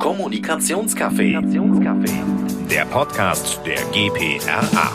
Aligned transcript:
Kommunikationscafé. 0.00 1.38
Der 2.70 2.86
Podcast 2.86 3.60
der 3.66 3.76
GPRA. 3.92 4.92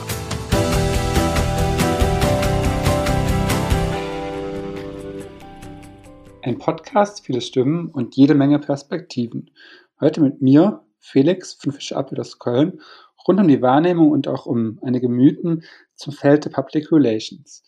Ein 6.42 6.58
Podcast, 6.58 7.24
viele 7.24 7.42
Stimmen 7.42 7.90
und 7.90 8.16
jede 8.16 8.34
Menge 8.34 8.58
Perspektiven. 8.58 9.52
Heute 10.02 10.22
mit 10.22 10.42
mir, 10.42 10.84
Felix 10.98 11.54
von 11.54 11.72
Fischer 11.72 12.04
aus 12.18 12.40
Köln, 12.40 12.82
rund 13.28 13.40
um 13.40 13.48
die 13.48 13.62
Wahrnehmung 13.62 14.10
und 14.10 14.28
auch 14.28 14.48
um 14.48 14.80
einige 14.82 15.08
Mythen 15.08 15.66
zum 15.94 16.14
Feld 16.14 16.46
der 16.46 16.50
Public 16.50 16.92
Relations. 16.92 17.64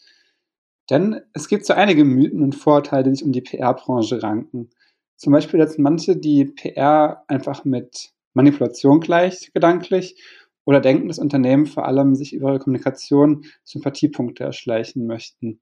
Denn 0.90 1.22
es 1.34 1.48
gibt 1.48 1.68
so 1.68 1.74
einige 1.74 2.04
Mythen 2.04 2.42
und 2.42 2.56
Vorurteile, 2.56 3.04
die 3.04 3.16
sich 3.16 3.24
um 3.24 3.32
die 3.32 3.42
PR-Branche 3.42 4.24
ranken. 4.24 4.72
Zum 5.18 5.34
Beispiel 5.34 5.60
setzen 5.60 5.82
manche 5.82 6.16
die 6.16 6.46
PR 6.46 7.24
einfach 7.28 7.66
mit 7.66 8.12
Manipulation 8.34 9.00
gleich, 9.00 9.52
gedanklich, 9.54 10.22
oder 10.66 10.82
denken, 10.82 11.08
dass 11.08 11.18
Unternehmen 11.18 11.66
vor 11.66 11.86
allem 11.86 12.14
sich 12.14 12.34
über 12.34 12.50
ihre 12.50 12.60
Kommunikation 12.60 13.46
Sympathiepunkte 13.64 14.44
erschleichen 14.44 15.08
möchten. 15.08 15.62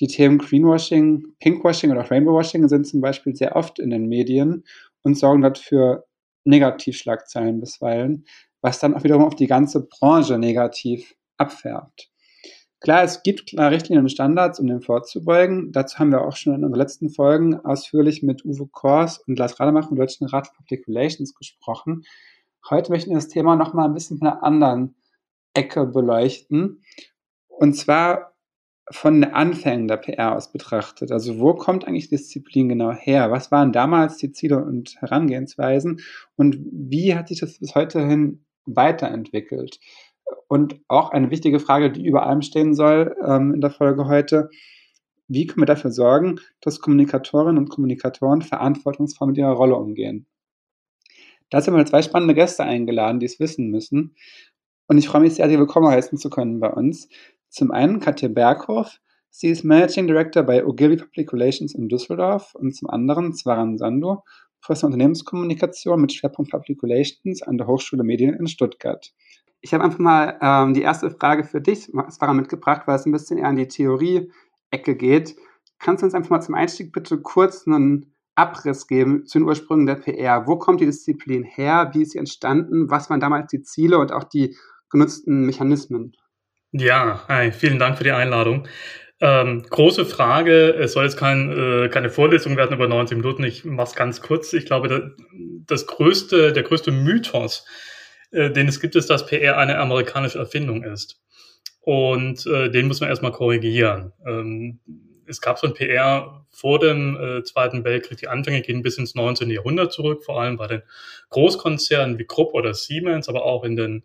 Die 0.00 0.08
Themen 0.08 0.38
Greenwashing, 0.38 1.34
Pinkwashing 1.38 1.92
oder 1.92 2.10
Rainbowwashing 2.10 2.68
sind 2.68 2.86
zum 2.86 3.00
Beispiel 3.00 3.36
sehr 3.36 3.54
oft 3.54 3.78
in 3.78 3.90
den 3.90 4.06
Medien 4.08 4.64
und 5.02 5.16
sorgen 5.16 5.42
dafür 5.42 6.04
Negativschlagzeilen 6.44 7.60
bisweilen, 7.60 8.26
was 8.60 8.80
dann 8.80 8.94
auch 8.94 9.04
wiederum 9.04 9.24
auf 9.24 9.36
die 9.36 9.46
ganze 9.46 9.86
Branche 9.86 10.36
negativ 10.36 11.14
abfärbt. 11.36 12.10
Klar, 12.84 13.02
es 13.02 13.22
gibt 13.22 13.46
klare 13.46 13.70
Richtlinien 13.70 14.04
und 14.04 14.10
Standards, 14.10 14.60
um 14.60 14.66
dem 14.66 14.82
vorzubeugen. 14.82 15.72
Dazu 15.72 15.98
haben 15.98 16.12
wir 16.12 16.20
auch 16.20 16.36
schon 16.36 16.52
in 16.54 16.64
unseren 16.64 16.78
letzten 16.78 17.08
Folgen 17.08 17.56
ausführlich 17.64 18.22
mit 18.22 18.44
Uwe 18.44 18.66
Kors 18.66 19.20
und 19.26 19.38
Lars 19.38 19.58
Rademacher 19.58 19.88
vom 19.88 19.96
Deutschen 19.96 20.26
Rat 20.26 20.48
für 20.48 20.52
Public 20.56 20.86
Relations 20.86 21.34
gesprochen. 21.34 22.04
Heute 22.68 22.92
möchten 22.92 23.08
wir 23.08 23.16
das 23.16 23.28
Thema 23.28 23.56
nochmal 23.56 23.86
ein 23.86 23.94
bisschen 23.94 24.18
von 24.18 24.28
einer 24.28 24.42
anderen 24.42 24.96
Ecke 25.54 25.86
beleuchten. 25.86 26.82
Und 27.48 27.72
zwar 27.72 28.34
von 28.90 29.22
den 29.22 29.32
Anfängen 29.32 29.88
der 29.88 29.96
PR 29.96 30.36
aus 30.36 30.52
betrachtet. 30.52 31.10
Also 31.10 31.38
wo 31.38 31.54
kommt 31.54 31.86
eigentlich 31.86 32.10
Disziplin 32.10 32.68
genau 32.68 32.92
her? 32.92 33.30
Was 33.30 33.50
waren 33.50 33.72
damals 33.72 34.18
die 34.18 34.32
Ziele 34.32 34.62
und 34.62 34.96
Herangehensweisen? 35.00 36.02
Und 36.36 36.58
wie 36.70 37.14
hat 37.14 37.28
sich 37.28 37.40
das 37.40 37.58
bis 37.58 37.74
heute 37.74 38.06
hin 38.06 38.44
weiterentwickelt? 38.66 39.80
Und 40.48 40.80
auch 40.88 41.10
eine 41.10 41.30
wichtige 41.30 41.60
Frage, 41.60 41.90
die 41.90 42.04
über 42.04 42.26
allem 42.26 42.42
stehen 42.42 42.74
soll 42.74 43.16
ähm, 43.26 43.54
in 43.54 43.60
der 43.60 43.70
Folge 43.70 44.06
heute. 44.06 44.50
Wie 45.26 45.46
können 45.46 45.62
wir 45.62 45.66
dafür 45.66 45.90
sorgen, 45.90 46.40
dass 46.60 46.80
Kommunikatorinnen 46.80 47.58
und 47.58 47.70
Kommunikatoren 47.70 48.42
verantwortungsvoll 48.42 49.28
mit 49.28 49.38
ihrer 49.38 49.52
Rolle 49.52 49.76
umgehen? 49.76 50.26
Dazu 51.50 51.70
haben 51.70 51.78
wir 51.78 51.86
zwei 51.86 52.02
spannende 52.02 52.34
Gäste 52.34 52.64
eingeladen, 52.64 53.20
die 53.20 53.26
es 53.26 53.40
wissen 53.40 53.70
müssen. 53.70 54.16
Und 54.86 54.98
ich 54.98 55.08
freue 55.08 55.22
mich 55.22 55.34
sehr, 55.34 55.48
Sie 55.48 55.58
willkommen 55.58 55.88
heißen 55.88 56.18
zu 56.18 56.28
können 56.28 56.60
bei 56.60 56.70
uns. 56.70 57.08
Zum 57.48 57.70
einen 57.70 58.00
Katja 58.00 58.28
Berghoff. 58.28 59.00
Sie 59.30 59.48
ist 59.48 59.64
Managing 59.64 60.06
Director 60.06 60.42
bei 60.42 60.64
Ogilvy 60.64 60.96
Public 60.96 61.32
Relations 61.32 61.74
in 61.74 61.88
Düsseldorf. 61.88 62.54
Und 62.54 62.74
zum 62.74 62.90
anderen 62.90 63.34
Zwaran 63.34 63.78
Sando, 63.78 64.24
Professor 64.60 64.88
Unternehmenskommunikation 64.88 66.00
mit 66.00 66.12
Schwerpunkt 66.12 66.50
Public 66.50 66.82
Relations 66.82 67.42
an 67.42 67.58
der 67.58 67.66
Hochschule 67.66 68.04
Medien 68.04 68.34
in 68.34 68.46
Stuttgart. 68.46 69.12
Ich 69.64 69.72
habe 69.72 69.82
einfach 69.82 69.98
mal 69.98 70.38
ähm, 70.42 70.74
die 70.74 70.82
erste 70.82 71.10
Frage 71.10 71.42
für 71.42 71.62
dich, 71.62 71.90
Svara, 72.10 72.34
mitgebracht, 72.34 72.82
weil 72.84 72.96
es 72.96 73.06
ein 73.06 73.12
bisschen 73.12 73.38
eher 73.38 73.48
an 73.48 73.56
die 73.56 73.66
Theorie-Ecke 73.66 74.94
geht. 74.94 75.36
Kannst 75.78 76.02
du 76.02 76.04
uns 76.04 76.14
einfach 76.14 76.28
mal 76.28 76.42
zum 76.42 76.54
Einstieg 76.54 76.92
bitte 76.92 77.16
kurz 77.16 77.66
einen 77.66 78.14
Abriss 78.34 78.86
geben 78.86 79.24
zu 79.24 79.38
den 79.38 79.48
Ursprüngen 79.48 79.86
der 79.86 79.94
PR? 79.94 80.46
Wo 80.46 80.58
kommt 80.58 80.82
die 80.82 80.84
Disziplin 80.84 81.44
her? 81.44 81.92
Wie 81.94 82.02
ist 82.02 82.10
sie 82.10 82.18
entstanden? 82.18 82.90
Was 82.90 83.08
waren 83.08 83.20
damals 83.20 83.50
die 83.50 83.62
Ziele 83.62 83.98
und 83.98 84.12
auch 84.12 84.24
die 84.24 84.54
genutzten 84.90 85.46
Mechanismen? 85.46 86.12
Ja, 86.72 87.24
hi, 87.28 87.50
vielen 87.50 87.78
Dank 87.78 87.96
für 87.96 88.04
die 88.04 88.12
Einladung. 88.12 88.68
Ähm, 89.20 89.62
große 89.70 90.04
Frage. 90.04 90.74
Es 90.74 90.92
soll 90.92 91.04
jetzt 91.04 91.16
kein, 91.16 91.50
äh, 91.50 91.88
keine 91.88 92.10
Vorlesung 92.10 92.58
werden 92.58 92.76
über 92.76 92.86
90 92.86 93.16
Minuten. 93.16 93.44
Ich 93.44 93.64
mache 93.64 93.88
es 93.88 93.94
ganz 93.94 94.20
kurz. 94.20 94.52
Ich 94.52 94.66
glaube, 94.66 95.16
das 95.66 95.86
größte, 95.86 96.52
der 96.52 96.64
größte 96.64 96.92
Mythos 96.92 97.64
äh, 98.34 98.50
den 98.50 98.68
es 98.68 98.80
gibt, 98.80 98.96
ist, 98.96 99.10
dass 99.10 99.26
PR 99.26 99.56
eine 99.58 99.78
amerikanische 99.78 100.38
Erfindung 100.38 100.82
ist. 100.82 101.20
Und 101.80 102.46
äh, 102.46 102.70
den 102.70 102.86
muss 102.86 103.00
man 103.00 103.10
erstmal 103.10 103.32
korrigieren. 103.32 104.12
Ähm, 104.26 104.80
es 105.26 105.40
gab 105.40 105.62
ein 105.62 105.74
PR 105.74 106.44
vor 106.50 106.78
dem 106.78 107.16
äh, 107.16 107.42
Zweiten 107.44 107.84
Weltkrieg. 107.84 108.18
Die 108.18 108.28
Anfänge 108.28 108.62
gehen 108.62 108.82
bis 108.82 108.98
ins 108.98 109.14
19. 109.14 109.50
Jahrhundert 109.50 109.92
zurück, 109.92 110.24
vor 110.24 110.40
allem 110.40 110.56
bei 110.56 110.66
den 110.66 110.82
Großkonzernen 111.30 112.18
wie 112.18 112.24
Krupp 112.24 112.54
oder 112.54 112.74
Siemens, 112.74 113.28
aber 113.28 113.44
auch 113.44 113.64
in, 113.64 113.76
den, 113.76 114.02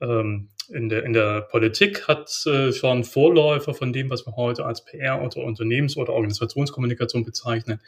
ähm, 0.00 0.48
in, 0.68 0.88
der, 0.88 1.04
in 1.04 1.12
der 1.12 1.42
Politik 1.42 2.08
hat 2.08 2.30
äh, 2.46 2.72
schon 2.72 3.04
Vorläufer 3.04 3.74
von 3.74 3.92
dem, 3.92 4.10
was 4.10 4.26
wir 4.26 4.36
heute 4.36 4.64
als 4.64 4.84
PR 4.84 5.22
oder 5.22 5.38
Unternehmens- 5.38 5.96
oder 5.96 6.12
Organisationskommunikation 6.12 7.24
bezeichnen, 7.24 7.80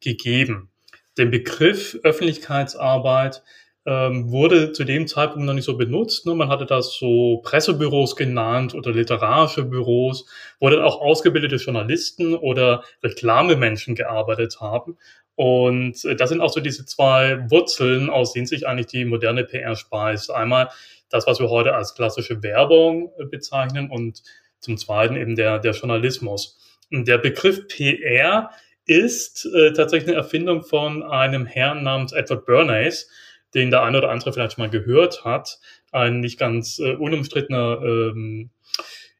gegeben. 0.00 0.70
Den 1.18 1.30
Begriff 1.30 1.98
Öffentlichkeitsarbeit 2.02 3.42
ähm, 3.86 4.30
wurde 4.30 4.72
zu 4.72 4.84
dem 4.84 5.06
Zeitpunkt 5.06 5.46
noch 5.46 5.54
nicht 5.54 5.64
so 5.64 5.76
benutzt. 5.76 6.26
Ne? 6.26 6.34
Man 6.34 6.48
hatte 6.48 6.66
das 6.66 6.94
so 6.94 7.38
Pressebüros 7.42 8.14
genannt 8.14 8.74
oder 8.74 8.92
literarische 8.92 9.64
Büros, 9.64 10.26
wo 10.58 10.68
dann 10.68 10.82
auch 10.82 11.00
ausgebildete 11.00 11.56
Journalisten 11.56 12.34
oder 12.34 12.84
Reklamemenschen 13.02 13.94
gearbeitet 13.94 14.60
haben. 14.60 14.98
Und 15.34 16.04
äh, 16.04 16.14
das 16.14 16.28
sind 16.28 16.42
auch 16.42 16.52
so 16.52 16.60
diese 16.60 16.84
zwei 16.84 17.50
Wurzeln, 17.50 18.10
aus 18.10 18.34
denen 18.34 18.46
sich 18.46 18.66
eigentlich 18.66 18.88
die 18.88 19.06
moderne 19.06 19.44
PR 19.44 19.76
speist. 19.76 20.30
Einmal 20.30 20.68
das, 21.08 21.26
was 21.26 21.40
wir 21.40 21.48
heute 21.48 21.74
als 21.74 21.94
klassische 21.94 22.42
Werbung 22.42 23.10
äh, 23.18 23.24
bezeichnen 23.24 23.90
und 23.90 24.22
zum 24.58 24.76
Zweiten 24.76 25.16
eben 25.16 25.36
der, 25.36 25.58
der 25.58 25.72
Journalismus. 25.72 26.58
Und 26.92 27.08
der 27.08 27.18
Begriff 27.18 27.66
PR 27.68 28.50
ist 28.84 29.46
äh, 29.46 29.72
tatsächlich 29.72 30.08
eine 30.08 30.18
Erfindung 30.18 30.62
von 30.62 31.02
einem 31.02 31.46
Herrn 31.46 31.84
namens 31.84 32.12
Edward 32.12 32.44
Bernays, 32.44 33.08
den 33.54 33.70
der 33.70 33.82
eine 33.82 33.98
oder 33.98 34.10
andere 34.10 34.32
vielleicht 34.32 34.58
mal 34.58 34.70
gehört 34.70 35.24
hat. 35.24 35.58
Ein 35.92 36.20
nicht 36.20 36.38
ganz 36.38 36.78
äh, 36.78 36.94
unumstrittener 36.94 37.80
ähm, 37.82 38.50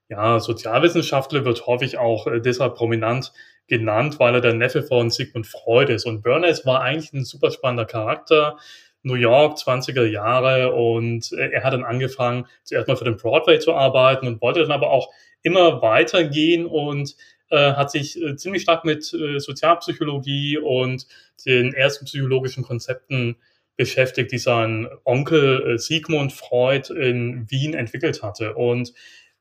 ja, 0.08 0.40
Sozialwissenschaftler 0.40 1.44
wird 1.44 1.66
häufig 1.66 1.98
auch 1.98 2.26
äh, 2.26 2.40
deshalb 2.40 2.74
prominent 2.74 3.32
genannt, 3.68 4.18
weil 4.18 4.34
er 4.34 4.40
der 4.40 4.54
Neffe 4.54 4.82
von 4.82 5.10
Sigmund 5.10 5.46
Freud 5.46 5.92
ist. 5.92 6.04
Und 6.04 6.22
Bernays 6.22 6.66
war 6.66 6.82
eigentlich 6.82 7.12
ein 7.12 7.24
super 7.24 7.50
spannender 7.50 7.86
Charakter. 7.86 8.58
New 9.02 9.14
York, 9.14 9.56
20er 9.56 10.04
Jahre 10.04 10.74
und 10.74 11.32
äh, 11.32 11.50
er 11.52 11.64
hat 11.64 11.72
dann 11.72 11.84
angefangen, 11.84 12.46
zuerst 12.64 12.86
mal 12.86 12.96
für 12.96 13.04
den 13.04 13.16
Broadway 13.16 13.58
zu 13.58 13.72
arbeiten 13.74 14.26
und 14.26 14.42
wollte 14.42 14.60
dann 14.60 14.72
aber 14.72 14.90
auch 14.90 15.10
immer 15.42 15.80
weitergehen 15.80 16.66
und 16.66 17.16
äh, 17.48 17.72
hat 17.72 17.90
sich 17.90 18.20
äh, 18.20 18.36
ziemlich 18.36 18.62
stark 18.62 18.84
mit 18.84 19.12
äh, 19.14 19.38
Sozialpsychologie 19.38 20.58
und 20.58 21.06
den 21.46 21.72
ersten 21.72 22.04
psychologischen 22.04 22.62
Konzepten 22.62 23.36
beschäftigt, 23.80 24.30
die 24.30 24.36
sein 24.36 24.86
Onkel 25.04 25.72
äh, 25.72 25.78
Sigmund 25.78 26.34
Freud 26.34 26.92
in 26.92 27.50
Wien 27.50 27.72
entwickelt 27.72 28.22
hatte. 28.22 28.54
Und 28.54 28.92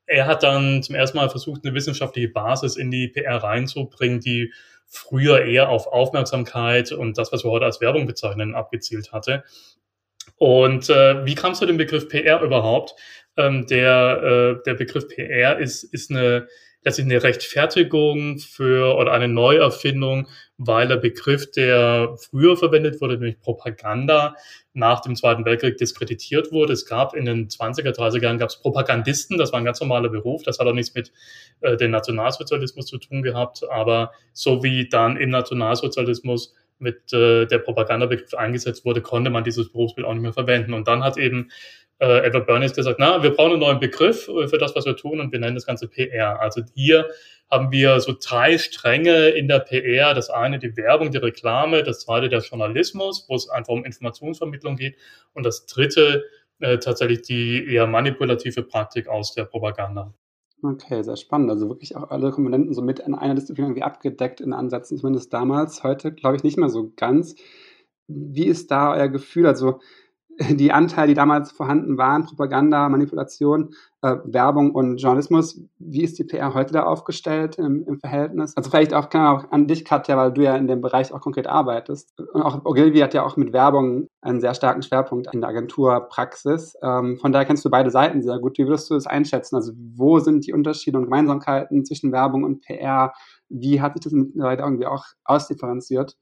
er 0.05 0.27
hat 0.27 0.44
dann 0.44 0.81
zum 0.81 0.95
ersten 0.95 1.17
Mal 1.17 1.29
versucht, 1.29 1.66
eine 1.66 1.75
wissenschaftliche 1.75 2.29
Basis 2.29 2.78
in 2.78 2.89
die 2.89 3.09
PR 3.09 3.44
reinzubringen, 3.44 4.22
die 4.22 4.53
früher 4.88 5.44
eher 5.44 5.67
auf 5.67 5.88
Aufmerksamkeit 5.88 6.94
und 6.94 7.17
das, 7.17 7.33
was 7.33 7.44
wir 7.44 7.51
heute 7.51 7.66
als 7.66 7.81
Werbung 7.81 8.07
bezeichnen, 8.07 8.55
abgezielt 8.55 9.11
hatte. 9.11 9.44
Und 10.38 10.89
äh, 10.89 11.25
wie 11.25 11.35
kam 11.35 11.51
es 11.51 11.59
zu 11.59 11.66
dem 11.66 11.75
Begriff 11.75 12.07
PR 12.07 12.41
überhaupt? 12.41 12.95
Ähm, 13.35 13.67
der, 13.67 14.22
äh, 14.61 14.63
der 14.63 14.73
Begriff 14.75 15.09
PR 15.09 15.59
ist, 15.59 15.83
ist 15.83 16.11
eine 16.11 16.47
letztlich 16.83 17.07
eine 17.07 17.22
Rechtfertigung 17.22 18.39
für 18.39 18.95
oder 18.95 19.11
eine 19.11 19.28
Neuerfindung, 19.28 20.29
weil 20.59 20.90
der 20.90 20.97
Begriff, 20.97 21.50
der 21.52 22.16
früher 22.18 22.58
verwendet 22.58 23.00
wurde, 23.00 23.18
nämlich 23.18 23.40
Propaganda, 23.40 24.35
nach 24.73 25.00
dem 25.00 25.16
Zweiten 25.16 25.46
Weltkrieg 25.46 25.78
diskreditiert 25.78 26.52
wurde. 26.52 26.73
Es 26.73 26.85
gab 26.85 27.16
in 27.16 27.23
den 27.26 27.47
20er, 27.47 27.96
30er 27.96 28.23
Jahren 28.23 28.38
gab 28.38 28.50
es 28.50 28.59
Propagandisten, 28.59 29.38
das 29.38 29.53
war 29.53 29.59
ein 29.59 29.66
ganz 29.66 29.79
normaler 29.79 30.09
Beruf, 30.09 30.44
das 30.44 30.59
hat 30.59 30.67
auch 30.67 30.73
nichts 30.73 30.94
mit 30.94 31.14
äh, 31.61 31.78
dem 31.78 31.91
Nationalsozialismus 31.91 32.88
zu 32.88 32.97
tun 32.97 33.23
gehabt, 33.23 33.61
aber 33.72 34.11
so 34.34 34.61
wie 34.61 34.90
dann 34.90 35.16
im 35.16 35.29
Nationalsozialismus 35.29 36.53
mit 36.78 37.14
äh, 37.14 37.46
der 37.46 37.59
Propagandabegriff 37.59 38.34
eingesetzt 38.34 38.84
wurde, 38.84 39.02
konnte 39.02 39.29
man 39.29 39.46
dieses 39.46 39.72
Berufsbild 39.72 40.05
auch 40.05 40.14
nicht 40.14 40.23
mehr 40.23 40.34
verwenden. 40.34 40.73
Und 40.73 40.90
dann 40.90 41.03
hat 41.03 41.17
eben 41.17 41.52
äh, 42.00 42.26
Edward 42.26 42.47
Bernays 42.47 42.73
gesagt, 42.73 43.00
na, 43.00 43.23
wir 43.23 43.32
brauchen 43.32 43.52
einen 43.52 43.59
neuen 43.62 43.79
Begriff 43.79 44.28
äh, 44.28 44.47
für 44.47 44.58
das, 44.58 44.76
was 44.76 44.85
wir 44.85 44.96
tun 44.96 45.22
und 45.22 45.32
wir 45.32 45.40
nennen 45.40 45.55
das 45.55 45.66
Ganze 45.66 45.88
PR. 45.88 46.40
Also 46.41 46.62
hier 46.73 47.08
haben 47.49 47.72
wir 47.72 47.99
so 47.99 48.13
drei 48.19 48.57
Stränge 48.57 49.29
in 49.29 49.47
der 49.47 49.59
PR. 49.59 50.13
Das 50.13 50.29
eine 50.29 50.59
die 50.59 50.75
Werbung, 50.78 51.11
die 51.11 51.17
Reklame, 51.17 51.84
das 51.84 52.01
zweite 52.01 52.29
der 52.29 52.41
Journalismus, 52.41 53.25
wo 53.28 53.35
es 53.35 53.49
einfach 53.49 53.73
um 53.73 53.85
Informationsvermittlung 53.85 54.75
geht 54.75 54.97
und 55.34 55.46
das 55.46 55.66
dritte 55.66 56.23
äh, 56.59 56.78
tatsächlich 56.78 57.22
die 57.23 57.66
eher 57.73 57.87
manipulative 57.87 58.63
Praktik 58.63 59.07
aus 59.07 59.34
der 59.34 59.46
Propaganda. 59.46 60.13
Okay, 60.61 61.01
sehr 61.03 61.16
spannend. 61.16 61.49
Also 61.49 61.69
wirklich 61.69 61.96
auch 61.96 62.11
alle 62.11 62.31
Komponenten 62.31 62.73
so 62.73 62.81
mit 62.81 62.99
in 62.99 63.16
einer 63.16 63.35
Disziplin 63.35 63.67
irgendwie 63.67 63.84
abgedeckt 63.84 64.41
in 64.41 64.52
Ansätzen, 64.52 64.97
zumindest 64.97 65.34
damals. 65.34 65.84
Heute 65.84 66.11
glaube 66.11 66.35
ich 66.35 66.43
nicht 66.43 66.57
mehr 66.57 66.69
so 66.69 66.91
ganz. 66.95 67.35
Wie 68.07 68.45
ist 68.45 68.69
da 68.69 68.93
euer 68.93 69.07
Gefühl? 69.07 69.47
Also 69.47 69.79
die 70.40 70.72
Anteile, 70.72 71.09
die 71.09 71.14
damals 71.14 71.52
vorhanden 71.52 71.97
waren, 71.97 72.26
Propaganda, 72.26 72.88
Manipulation, 72.88 73.76
äh, 74.02 74.16
Werbung 74.24 74.72
und 74.72 74.97
Journalismus, 74.97 75.62
wie 75.80 76.03
ist 76.03 76.18
die 76.18 76.24
PR 76.24 76.53
heute 76.53 76.72
da 76.72 76.84
aufgestellt 76.84 77.58
im, 77.58 77.86
im 77.86 78.00
Verhältnis? 78.00 78.56
Also 78.56 78.70
vielleicht 78.70 78.94
auch, 78.94 79.09
kann 79.09 79.28
auch 79.28 79.52
an 79.52 79.68
dich, 79.68 79.84
Katja, 79.84 80.16
weil 80.16 80.32
du 80.32 80.41
ja 80.41 80.56
in 80.56 80.68
dem 80.68 80.80
Bereich 80.80 81.12
auch 81.12 81.20
konkret 81.20 81.47
arbeitest. 81.47 82.18
Und 82.18 82.41
auch 82.41 82.64
Ogilvy 82.64 83.00
hat 83.00 83.14
ja 83.14 83.24
auch 83.24 83.36
mit 83.36 83.52
Werbung 83.52 84.08
einen 84.22 84.40
sehr 84.40 84.53
starken 84.53 84.82
Schwerpunkt 84.82 85.28
in 85.34 85.41
der 85.41 85.50
Agenturpraxis. 85.50 86.78
Ähm, 86.82 87.18
von 87.18 87.34
daher 87.34 87.46
kennst 87.46 87.66
du 87.66 87.70
beide 87.70 87.91
Seiten 87.91 88.22
sehr 88.22 88.40
gut. 88.40 88.58
Wie 88.58 88.66
würdest 88.66 88.90
du 88.90 88.94
das 88.94 89.08
einschätzen? 89.08 89.56
Also 89.58 89.74
wo 89.76 90.20
sind 90.20 90.47
die 90.47 90.53
Unterschiede 90.53 90.97
und 90.97 91.06
Gemeinsamkeiten 91.06 91.84
zwischen 91.84 92.14
Werbung 92.14 92.46
und 92.46 92.62
PR? 92.62 93.12
Wie 93.50 93.82
hat 93.82 93.94
sich 93.94 94.03
das 94.03 94.14
mittlerweile 94.14 94.62
irgendwie 94.62 94.86
auch 94.86 95.03
ausdifferenziert? 95.26 96.16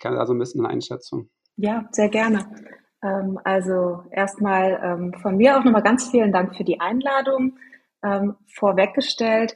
Kann 0.00 0.14
da 0.14 0.24
so 0.24 0.32
ein 0.32 0.38
bisschen 0.38 0.64
eine 0.64 0.72
Einschätzung? 0.72 1.28
Ja, 1.56 1.86
sehr 1.90 2.08
gerne. 2.08 2.46
Ähm, 3.02 3.38
also 3.44 4.04
erstmal 4.10 4.80
ähm, 4.82 5.14
von 5.20 5.36
mir 5.36 5.58
auch 5.58 5.64
nochmal 5.64 5.82
ganz 5.82 6.08
vielen 6.08 6.32
Dank 6.32 6.56
für 6.56 6.64
die 6.64 6.80
Einladung 6.80 7.58
ähm, 8.02 8.36
vorweggestellt. 8.46 9.54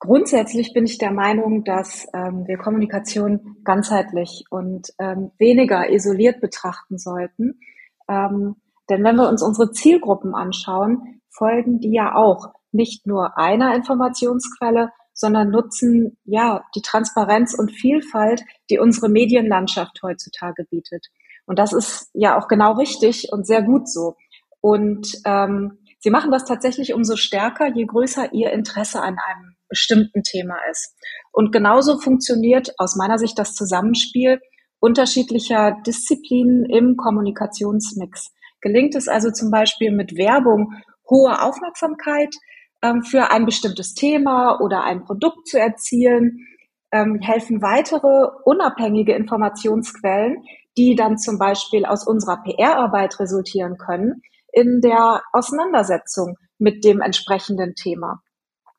Grundsätzlich 0.00 0.72
bin 0.74 0.84
ich 0.84 0.98
der 0.98 1.12
Meinung, 1.12 1.64
dass 1.64 2.06
wir 2.12 2.58
Kommunikation 2.58 3.56
ganzheitlich 3.64 4.44
und 4.50 4.88
weniger 4.98 5.88
isoliert 5.88 6.42
betrachten 6.42 6.98
sollten. 6.98 7.58
Denn 8.06 8.54
wenn 9.02 9.16
wir 9.16 9.28
uns 9.30 9.42
unsere 9.42 9.70
Zielgruppen 9.70 10.34
anschauen, 10.34 11.22
folgen 11.30 11.80
die 11.80 11.92
ja 11.92 12.14
auch 12.14 12.52
nicht 12.70 13.06
nur 13.06 13.38
einer 13.38 13.74
Informationsquelle, 13.74 14.90
sondern 15.14 15.50
nutzen 15.50 16.18
ja 16.24 16.64
die 16.74 16.82
Transparenz 16.82 17.54
und 17.54 17.72
Vielfalt, 17.72 18.42
die 18.68 18.78
unsere 18.78 19.08
Medienlandschaft 19.08 20.02
heutzutage 20.02 20.64
bietet. 20.64 21.06
Und 21.46 21.58
das 21.58 21.72
ist 21.72 22.10
ja 22.14 22.38
auch 22.38 22.48
genau 22.48 22.72
richtig 22.72 23.28
und 23.32 23.46
sehr 23.46 23.62
gut 23.62 23.88
so. 23.88 24.16
Und 24.60 25.18
ähm, 25.26 25.78
sie 25.98 26.10
machen 26.10 26.30
das 26.30 26.44
tatsächlich 26.44 26.94
umso 26.94 27.16
stärker, 27.16 27.68
je 27.74 27.84
größer 27.84 28.32
ihr 28.32 28.50
Interesse 28.52 29.00
an 29.02 29.18
einem 29.18 29.56
bestimmten 29.68 30.22
Thema 30.22 30.56
ist. 30.70 30.94
Und 31.32 31.52
genauso 31.52 31.98
funktioniert 31.98 32.72
aus 32.78 32.96
meiner 32.96 33.18
Sicht 33.18 33.38
das 33.38 33.54
Zusammenspiel 33.54 34.40
unterschiedlicher 34.78 35.76
Disziplinen 35.86 36.64
im 36.66 36.96
Kommunikationsmix. 36.96 38.32
Gelingt 38.60 38.94
es 38.94 39.08
also 39.08 39.30
zum 39.30 39.50
Beispiel 39.50 39.90
mit 39.90 40.16
Werbung 40.16 40.74
hohe 41.08 41.42
Aufmerksamkeit 41.42 42.34
ähm, 42.82 43.02
für 43.02 43.30
ein 43.30 43.46
bestimmtes 43.46 43.94
Thema 43.94 44.60
oder 44.60 44.84
ein 44.84 45.04
Produkt 45.04 45.48
zu 45.48 45.58
erzielen, 45.58 46.46
ähm, 46.92 47.18
helfen 47.20 47.62
weitere 47.62 48.28
unabhängige 48.44 49.14
Informationsquellen, 49.14 50.44
die 50.76 50.94
dann 50.94 51.18
zum 51.18 51.38
Beispiel 51.38 51.84
aus 51.84 52.06
unserer 52.06 52.42
PR-Arbeit 52.42 53.18
resultieren 53.20 53.76
können, 53.78 54.22
in 54.52 54.80
der 54.80 55.22
Auseinandersetzung 55.32 56.36
mit 56.58 56.84
dem 56.84 57.00
entsprechenden 57.00 57.74
Thema. 57.74 58.22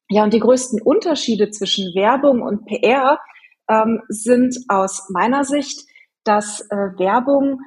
Ja, 0.09 0.24
und 0.24 0.33
die 0.33 0.39
größten 0.39 0.81
Unterschiede 0.81 1.50
zwischen 1.50 1.94
Werbung 1.95 2.42
und 2.42 2.65
PR 2.65 3.19
ähm, 3.68 4.01
sind 4.07 4.57
aus 4.68 5.09
meiner 5.09 5.44
Sicht, 5.44 5.88
dass 6.24 6.62
äh, 6.69 6.75
Werbung 6.97 7.59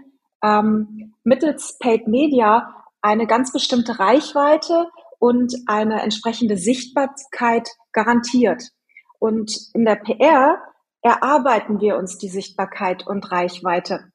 ähm, 0.42 1.14
mittels 1.24 1.76
Paid 1.78 2.06
Media 2.06 2.74
eine 3.00 3.26
ganz 3.26 3.52
bestimmte 3.52 3.98
Reichweite 3.98 4.88
und 5.18 5.54
eine 5.66 6.02
entsprechende 6.02 6.56
Sichtbarkeit 6.56 7.68
garantiert. 7.92 8.62
Und 9.18 9.52
in 9.74 9.84
der 9.84 9.96
PR 9.96 10.58
erarbeiten 11.02 11.80
wir 11.80 11.96
uns 11.96 12.18
die 12.18 12.28
Sichtbarkeit 12.28 13.06
und 13.06 13.30
Reichweite. 13.30 14.12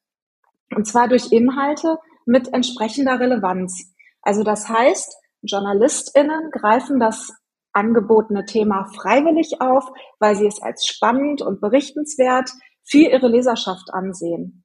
Und 0.75 0.85
zwar 0.87 1.07
durch 1.07 1.31
Inhalte 1.31 1.97
mit 2.25 2.53
entsprechender 2.53 3.19
Relevanz. 3.19 3.93
Also 4.21 4.43
das 4.43 4.69
heißt, 4.69 5.15
JournalistInnen 5.41 6.51
greifen 6.51 6.99
das 6.99 7.33
angebotene 7.73 8.45
Thema 8.45 8.85
freiwillig 8.95 9.59
auf, 9.59 9.85
weil 10.19 10.35
sie 10.35 10.47
es 10.47 10.61
als 10.61 10.85
spannend 10.85 11.41
und 11.41 11.59
berichtenswert 11.59 12.49
für 12.83 12.99
ihre 12.99 13.27
Leserschaft 13.27 13.93
ansehen. 13.93 14.63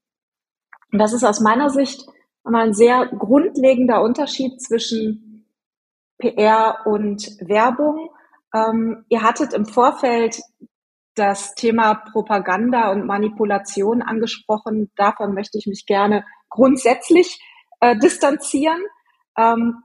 Und 0.93 0.99
das 0.99 1.12
ist 1.12 1.25
aus 1.25 1.40
meiner 1.40 1.70
Sicht 1.70 2.06
einmal 2.44 2.66
ein 2.66 2.75
sehr 2.75 3.06
grundlegender 3.06 4.02
Unterschied 4.02 4.60
zwischen 4.60 5.46
PR 6.19 6.87
und 6.87 7.22
Werbung. 7.40 8.10
Ähm, 8.55 9.05
ihr 9.08 9.22
hattet 9.22 9.52
im 9.52 9.66
Vorfeld 9.66 10.40
das 11.19 11.55
Thema 11.55 11.94
Propaganda 11.94 12.91
und 12.93 13.06
Manipulation 13.06 14.03
angesprochen. 14.03 14.91
Davon 14.97 15.35
möchte 15.35 15.59
ich 15.59 15.67
mich 15.67 15.85
gerne 15.87 16.25
grundsätzlich 16.49 17.41
äh, 17.81 17.97
distanzieren. 17.99 18.81
Ähm, 19.37 19.82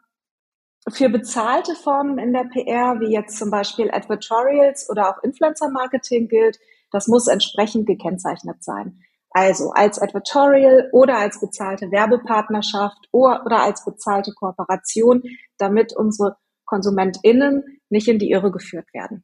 für 0.91 1.09
bezahlte 1.09 1.75
Formen 1.75 2.19
in 2.19 2.33
der 2.33 2.43
PR, 2.43 2.99
wie 2.99 3.11
jetzt 3.11 3.37
zum 3.37 3.49
Beispiel 3.49 3.89
Advertorials 3.91 4.89
oder 4.89 5.09
auch 5.09 5.23
Influencer-Marketing 5.23 6.27
gilt, 6.27 6.59
das 6.91 7.07
muss 7.07 7.27
entsprechend 7.27 7.87
gekennzeichnet 7.87 8.63
sein. 8.63 8.99
Also 9.31 9.71
als 9.71 9.99
Advertorial 9.99 10.89
oder 10.91 11.17
als 11.17 11.39
bezahlte 11.39 11.89
Werbepartnerschaft 11.89 13.07
oder, 13.11 13.43
oder 13.45 13.63
als 13.63 13.83
bezahlte 13.83 14.31
Kooperation, 14.33 15.23
damit 15.57 15.95
unsere 15.95 16.35
KonsumentInnen 16.65 17.81
nicht 17.89 18.07
in 18.07 18.19
die 18.19 18.29
Irre 18.29 18.51
geführt 18.51 18.87
werden 18.93 19.23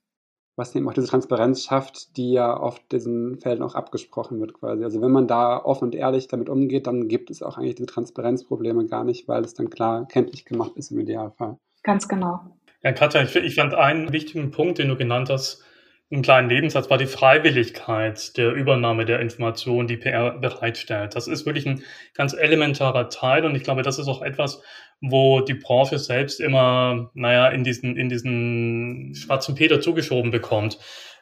was 0.59 0.75
eben 0.75 0.87
auch 0.87 0.93
diese 0.93 1.07
Transparenz 1.07 1.63
schafft, 1.63 2.17
die 2.17 2.33
ja 2.33 2.55
auf 2.55 2.79
diesen 2.91 3.39
Feldern 3.39 3.63
auch 3.63 3.73
abgesprochen 3.73 4.39
wird 4.39 4.53
quasi. 4.53 4.83
Also 4.83 5.01
wenn 5.01 5.11
man 5.11 5.27
da 5.27 5.57
offen 5.57 5.85
und 5.85 5.95
ehrlich 5.95 6.27
damit 6.27 6.49
umgeht, 6.49 6.85
dann 6.85 7.07
gibt 7.07 7.31
es 7.31 7.41
auch 7.41 7.57
eigentlich 7.57 7.75
diese 7.75 7.87
Transparenzprobleme 7.87 8.85
gar 8.85 9.03
nicht, 9.03 9.27
weil 9.27 9.43
es 9.43 9.55
dann 9.55 9.71
klar 9.71 10.07
kenntlich 10.07 10.45
gemacht 10.45 10.73
ist 10.75 10.91
im 10.91 10.99
Idealfall. 10.99 11.57
Ganz 11.81 12.07
genau. 12.07 12.41
Ja, 12.83 12.91
Katja, 12.91 13.23
ich, 13.23 13.35
ich 13.35 13.55
fand 13.55 13.73
einen 13.73 14.13
wichtigen 14.13 14.51
Punkt, 14.51 14.77
den 14.77 14.89
du 14.89 14.95
genannt 14.95 15.29
hast, 15.29 15.63
einen 16.11 16.23
kleinen 16.23 16.47
Nebensatz 16.47 16.89
war 16.89 16.97
die 16.97 17.05
Freiwilligkeit 17.05 18.35
der 18.35 18.53
Übernahme 18.53 19.05
der 19.05 19.19
Informationen, 19.19 19.87
die 19.87 19.97
PR 19.97 20.31
bereitstellt. 20.31 21.15
Das 21.15 21.27
ist 21.27 21.45
wirklich 21.45 21.67
ein 21.67 21.83
ganz 22.15 22.33
elementarer 22.33 23.09
Teil 23.09 23.45
und 23.45 23.55
ich 23.55 23.63
glaube, 23.63 23.83
das 23.83 23.99
ist 23.99 24.07
auch 24.07 24.23
etwas, 24.23 24.63
wo 25.01 25.41
die 25.41 25.53
Branche 25.53 25.97
selbst 25.97 26.39
immer, 26.39 27.11
naja, 27.13 27.49
in 27.49 27.63
diesen, 27.63 27.95
in 27.97 28.09
diesen 28.09 29.13
schwarzen 29.15 29.55
Peter 29.55 29.79
zugeschoben 29.81 30.31
bekommt. 30.31 30.77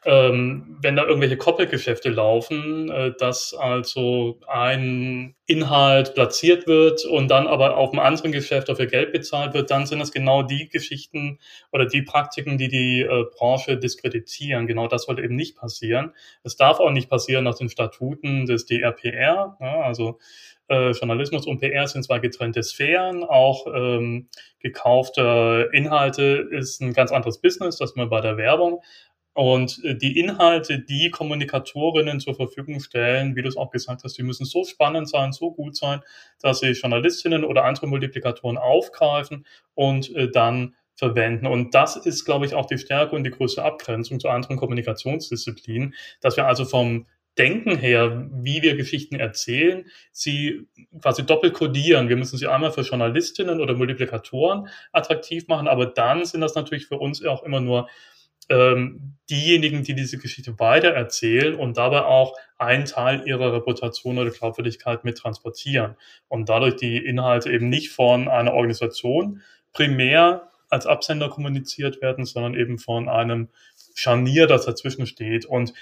Ähm, 0.06 0.78
wenn 0.82 0.96
da 0.96 1.06
irgendwelche 1.06 1.38
Koppelgeschäfte 1.38 2.10
laufen, 2.10 2.90
äh, 2.90 3.14
dass 3.18 3.54
also 3.54 4.40
ein 4.48 5.36
Inhalt 5.48 6.14
platziert 6.14 6.66
wird 6.68 7.04
und 7.04 7.30
dann 7.30 7.48
aber 7.48 7.78
auf 7.78 7.92
einem 7.92 8.00
anderen 8.00 8.32
Geschäft 8.32 8.70
dafür 8.70 8.86
Geld 8.86 9.12
bezahlt 9.12 9.54
wird, 9.54 9.70
dann 9.72 9.86
sind 9.86 10.00
das 10.00 10.12
genau 10.12 10.44
die 10.44 10.70
Geschichten 10.70 11.40
oder 11.72 11.86
die 11.86 12.04
Praktiken, 12.04 12.58
die 12.58 12.70
die 12.70 13.02
äh, 13.02 13.26
Branche 13.36 13.78
diskreditieren. 13.78 14.68
Genau 14.68 14.88
das 14.88 15.04
sollte 15.04 15.24
eben 15.24 15.36
nicht 15.36 15.58
passieren. 15.58 16.14
Es 16.44 16.56
darf 16.56 16.80
auch 16.80 16.92
nicht 16.92 17.10
passieren 17.10 17.44
nach 17.44 17.58
den 17.58 17.70
Statuten 17.70 18.46
des 18.46 18.66
DRPR. 18.66 19.58
Ja, 19.60 19.82
also 19.82 20.20
äh, 20.70 20.92
Journalismus 20.92 21.46
und 21.48 21.60
PR 21.60 21.88
sind 21.88 22.04
zwar 22.04 22.20
getrennte 22.20 22.64
Sphären, 22.64 23.24
auch 23.24 23.68
ähm, 23.74 24.30
gekaufte 24.60 25.70
Inhalte 25.74 26.48
ist 26.52 26.82
ein 26.82 26.94
ganz 26.94 27.12
anderes 27.12 27.40
Business, 27.40 27.78
das 27.78 27.96
man 27.96 28.10
bei 28.10 28.22
der 28.22 28.38
Werbung. 28.38 28.82
Und 29.38 29.84
äh, 29.84 29.96
die 29.96 30.20
Inhalte, 30.20 30.80
die 30.80 31.12
Kommunikatorinnen 31.12 32.20
zur 32.20 32.34
Verfügung 32.34 32.80
stellen, 32.80 33.36
wie 33.36 33.44
du 33.44 33.48
es 33.48 33.56
auch 33.56 33.70
gesagt 33.70 34.04
hast, 34.04 34.18
die 34.18 34.24
müssen 34.24 34.46
so 34.46 34.64
spannend 34.64 35.08
sein, 35.08 35.32
so 35.32 35.52
gut 35.52 35.76
sein, 35.76 36.02
dass 36.42 36.60
sie 36.60 36.72
Journalistinnen 36.72 37.44
oder 37.44 37.64
andere 37.64 37.86
Multiplikatoren 37.86 38.58
aufgreifen 38.58 39.46
und 39.76 40.16
äh, 40.16 40.32
dann 40.32 40.74
verwenden. 40.96 41.46
Und 41.46 41.76
das 41.76 41.96
ist, 41.96 42.26
glaube 42.26 42.48
ich, 42.48 42.56
auch 42.56 42.66
die 42.66 42.80
Stärke 42.80 43.16
und 43.16 43.24
die 43.24 43.30
größte 43.30 43.64
Abgrenzung 43.64 44.20
zu 44.20 44.28
anderen 44.28 44.58
Kommunikationsdisziplinen, 44.58 45.94
dass 46.22 46.36
wir 46.36 46.48
also 46.48 46.66
vom 46.66 47.06
Denken 47.38 47.78
her, 47.78 48.28
wie 48.32 48.62
wir 48.62 48.76
Geschichten 48.76 49.16
erzählen, 49.16 49.86
sie 50.12 50.68
quasi 51.02 51.26
doppelt 51.26 51.54
kodieren. 51.54 52.10
Wir 52.10 52.18
müssen 52.18 52.38
sie 52.38 52.48
einmal 52.48 52.72
für 52.72 52.82
Journalistinnen 52.82 53.62
oder 53.62 53.76
Multiplikatoren 53.76 54.68
attraktiv 54.92 55.48
machen, 55.48 55.68
aber 55.68 55.86
dann 55.86 56.26
sind 56.26 56.42
das 56.42 56.56
natürlich 56.56 56.88
für 56.88 56.98
uns 56.98 57.24
auch 57.26 57.44
immer 57.44 57.60
nur 57.60 57.88
ähm, 58.50 59.18
diejenigen, 59.30 59.84
die 59.84 59.94
diese 59.94 60.18
Geschichte 60.18 60.58
weitererzählen 60.58 61.56
und 61.56 61.78
dabei 61.78 62.06
auch 62.06 62.34
einen 62.58 62.86
Teil 62.86 63.28
ihrer 63.28 63.54
Reputation 63.54 64.18
oder 64.18 64.32
Glaubwürdigkeit 64.32 65.04
mit 65.04 65.18
transportieren 65.18 65.96
und 66.30 66.48
dadurch 66.50 66.76
die 66.78 66.98
Inhalte 66.98 67.52
eben 67.52 67.70
nicht 67.70 67.90
von 67.90 68.28
einer 68.28 68.54
Organisation 68.54 69.42
primär 69.74 70.50
als 70.70 70.86
Absender 70.86 71.30
kommuniziert 71.30 72.02
werden, 72.02 72.26
sondern 72.26 72.54
eben 72.54 72.78
von 72.78 73.10
einem 73.10 73.50
Scharnier, 73.96 74.48
das 74.48 74.66
dazwischen 74.66 75.08
steht. 75.08 75.46
Und 75.46 75.74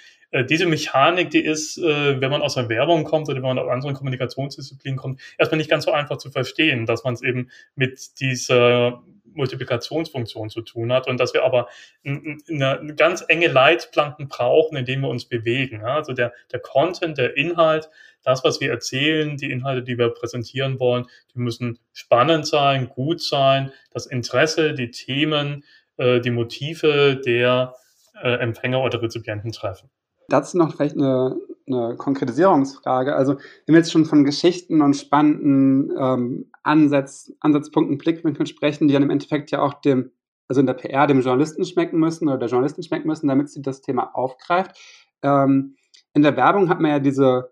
diese 0.43 0.65
Mechanik, 0.65 1.29
die 1.29 1.43
ist, 1.43 1.77
äh, 1.77 2.19
wenn 2.19 2.31
man 2.31 2.41
aus 2.41 2.55
der 2.55 2.67
Werbung 2.67 3.03
kommt 3.03 3.29
oder 3.29 3.37
wenn 3.37 3.55
man 3.55 3.59
aus 3.59 3.69
anderen 3.69 3.95
Kommunikationsdisziplinen 3.95 4.97
kommt, 4.97 5.21
erstmal 5.37 5.57
nicht 5.57 5.69
ganz 5.69 5.85
so 5.85 5.91
einfach 5.91 6.17
zu 6.17 6.31
verstehen, 6.31 6.85
dass 6.85 7.03
man 7.03 7.13
es 7.13 7.21
eben 7.21 7.49
mit 7.75 8.19
dieser 8.19 9.01
Multiplikationsfunktion 9.35 10.49
zu 10.49 10.61
tun 10.61 10.91
hat 10.91 11.07
und 11.07 11.19
dass 11.19 11.33
wir 11.33 11.43
aber 11.43 11.67
eine, 12.05 12.95
ganz 12.95 13.23
enge 13.27 13.47
Leitplanken 13.47 14.27
brauchen, 14.27 14.77
in 14.77 14.85
denen 14.85 15.01
wir 15.03 15.09
uns 15.09 15.25
bewegen. 15.25 15.83
Also 15.83 16.13
der, 16.13 16.33
der 16.51 16.59
Content, 16.59 17.17
der 17.17 17.37
Inhalt, 17.37 17.89
das, 18.23 18.43
was 18.43 18.59
wir 18.59 18.71
erzählen, 18.71 19.37
die 19.37 19.51
Inhalte, 19.51 19.83
die 19.83 19.97
wir 19.97 20.09
präsentieren 20.09 20.79
wollen, 20.79 21.05
die 21.33 21.39
müssen 21.39 21.79
spannend 21.93 22.47
sein, 22.47 22.89
gut 22.89 23.21
sein, 23.21 23.71
das 23.91 24.07
Interesse, 24.07 24.73
die 24.73 24.89
Themen, 24.89 25.63
äh, 25.97 26.19
die 26.19 26.31
Motive 26.31 27.21
der 27.23 27.75
äh, 28.21 28.35
Empfänger 28.35 28.81
oder 28.81 29.01
Rezipienten 29.01 29.51
treffen. 29.51 29.89
Dazu 30.29 30.57
noch 30.57 30.73
vielleicht 30.73 30.95
eine, 30.95 31.37
eine 31.67 31.95
Konkretisierungsfrage. 31.97 33.15
Also 33.15 33.33
wenn 33.65 33.73
wir 33.73 33.77
jetzt 33.77 33.91
schon 33.91 34.05
von 34.05 34.23
Geschichten 34.23 34.81
und 34.81 34.95
spannenden 34.95 35.91
ähm, 35.97 36.51
Ansatz, 36.63 37.31
Ansatzpunkten, 37.39 37.97
Blickwinkeln 37.97 38.47
sprechen, 38.47 38.87
die 38.87 38.93
dann 38.93 39.03
im 39.03 39.09
Endeffekt 39.09 39.51
ja 39.51 39.61
auch 39.61 39.75
dem, 39.75 40.11
also 40.47 40.61
in 40.61 40.67
der 40.67 40.73
PR 40.73 41.07
dem 41.07 41.21
Journalisten 41.21 41.65
schmecken 41.65 41.99
müssen 41.99 42.27
oder 42.27 42.37
der 42.37 42.49
Journalisten 42.49 42.83
schmecken 42.83 43.07
müssen, 43.07 43.27
damit 43.27 43.49
sie 43.49 43.61
das 43.61 43.81
Thema 43.81 44.15
aufgreift. 44.15 44.79
Ähm, 45.21 45.75
in 46.13 46.21
der 46.21 46.37
Werbung 46.37 46.69
hat 46.69 46.79
man 46.79 46.91
ja 46.91 46.99
diese 46.99 47.51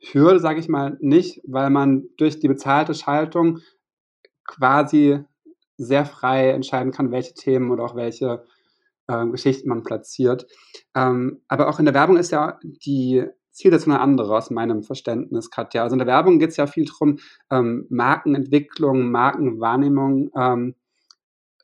Hürde, 0.00 0.40
sage 0.40 0.60
ich 0.60 0.68
mal, 0.68 0.96
nicht, 1.00 1.40
weil 1.46 1.70
man 1.70 2.08
durch 2.16 2.40
die 2.40 2.48
bezahlte 2.48 2.94
Schaltung 2.94 3.60
quasi 4.46 5.20
sehr 5.76 6.04
frei 6.04 6.50
entscheiden 6.50 6.92
kann, 6.92 7.10
welche 7.10 7.34
Themen 7.34 7.70
oder 7.70 7.84
auch 7.84 7.94
welche 7.94 8.44
äh, 9.10 9.26
Geschichten 9.26 9.68
man 9.68 9.82
platziert. 9.82 10.46
Ähm, 10.94 11.42
aber 11.48 11.68
auch 11.68 11.78
in 11.78 11.84
der 11.84 11.94
Werbung 11.94 12.16
ist 12.16 12.30
ja 12.30 12.58
die 12.62 13.26
Zielsetzung 13.52 13.92
eine 13.92 14.02
andere 14.02 14.36
aus 14.36 14.50
meinem 14.50 14.82
Verständnis, 14.82 15.50
Katja. 15.50 15.82
Also 15.82 15.94
in 15.94 15.98
der 15.98 16.06
Werbung 16.06 16.38
geht 16.38 16.50
es 16.50 16.56
ja 16.56 16.66
viel 16.66 16.84
darum, 16.84 17.18
ähm, 17.50 17.86
Markenentwicklung, 17.90 19.10
Markenwahrnehmung, 19.10 20.30
ähm, 20.36 20.74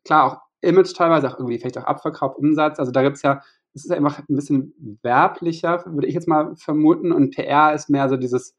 klar 0.05 0.25
auch 0.25 0.41
Image 0.61 0.95
teilweise, 0.95 1.29
auch 1.29 1.39
irgendwie 1.39 1.59
vielleicht 1.59 1.79
auch 1.79 1.85
Abverkauf, 1.85 2.37
Umsatz. 2.37 2.79
Also 2.79 2.91
da 2.91 3.03
gibt 3.03 3.17
es 3.17 3.23
ja, 3.23 3.41
es 3.73 3.85
ist 3.85 3.93
einfach 3.93 4.19
ein 4.19 4.35
bisschen 4.35 4.99
werblicher, 5.03 5.85
würde 5.87 6.07
ich 6.07 6.15
jetzt 6.15 6.29
mal 6.29 6.57
vermuten. 6.57 7.13
Und 7.13 7.35
PR 7.35 7.75
ist 7.75 7.89
mehr 7.89 8.09
so 8.09 8.17
dieses 8.17 8.57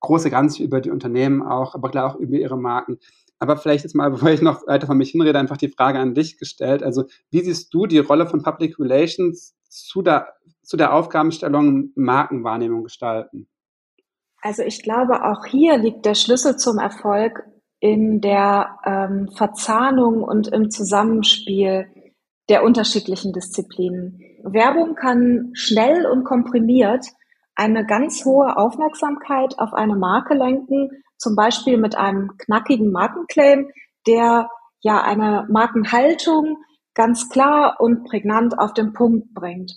große 0.00 0.30
Ganze 0.30 0.62
über 0.62 0.80
die 0.80 0.90
Unternehmen 0.90 1.42
auch, 1.42 1.74
aber 1.74 1.90
klar 1.90 2.14
auch 2.14 2.16
über 2.16 2.36
ihre 2.36 2.56
Marken. 2.56 2.98
Aber 3.38 3.56
vielleicht 3.56 3.84
jetzt 3.84 3.94
mal, 3.94 4.10
bevor 4.12 4.30
ich 4.30 4.42
noch 4.42 4.66
weiter 4.66 4.86
von 4.86 4.98
mich 4.98 5.10
hinrede, 5.10 5.38
einfach 5.38 5.56
die 5.56 5.68
Frage 5.68 5.98
an 5.98 6.14
dich 6.14 6.38
gestellt. 6.38 6.82
Also 6.82 7.04
wie 7.30 7.40
siehst 7.40 7.72
du 7.72 7.86
die 7.86 7.98
Rolle 7.98 8.26
von 8.26 8.42
Public 8.42 8.78
Relations 8.78 9.54
zu 9.68 10.02
der, 10.02 10.34
zu 10.62 10.76
der 10.76 10.94
Aufgabenstellung 10.94 11.90
Markenwahrnehmung 11.94 12.84
gestalten? 12.84 13.48
Also 14.40 14.62
ich 14.62 14.82
glaube, 14.82 15.24
auch 15.24 15.44
hier 15.46 15.78
liegt 15.78 16.06
der 16.06 16.14
Schlüssel 16.14 16.56
zum 16.56 16.78
Erfolg 16.78 17.42
in 17.80 18.20
der 18.20 18.78
ähm, 18.84 19.28
Verzahnung 19.34 20.22
und 20.22 20.48
im 20.48 20.70
Zusammenspiel 20.70 21.86
der 22.48 22.64
unterschiedlichen 22.64 23.32
Disziplinen. 23.32 24.20
Werbung 24.42 24.94
kann 24.94 25.50
schnell 25.52 26.06
und 26.06 26.24
komprimiert 26.24 27.04
eine 27.54 27.84
ganz 27.84 28.24
hohe 28.24 28.56
Aufmerksamkeit 28.56 29.58
auf 29.58 29.74
eine 29.74 29.96
Marke 29.96 30.34
lenken, 30.34 30.90
zum 31.18 31.36
Beispiel 31.36 31.76
mit 31.76 31.96
einem 31.96 32.36
knackigen 32.38 32.90
Markenclaim, 32.90 33.70
der 34.06 34.48
ja 34.80 35.02
eine 35.02 35.46
Markenhaltung 35.50 36.58
ganz 36.94 37.28
klar 37.28 37.76
und 37.78 38.04
prägnant 38.04 38.58
auf 38.58 38.72
den 38.72 38.92
Punkt 38.92 39.34
bringt. 39.34 39.72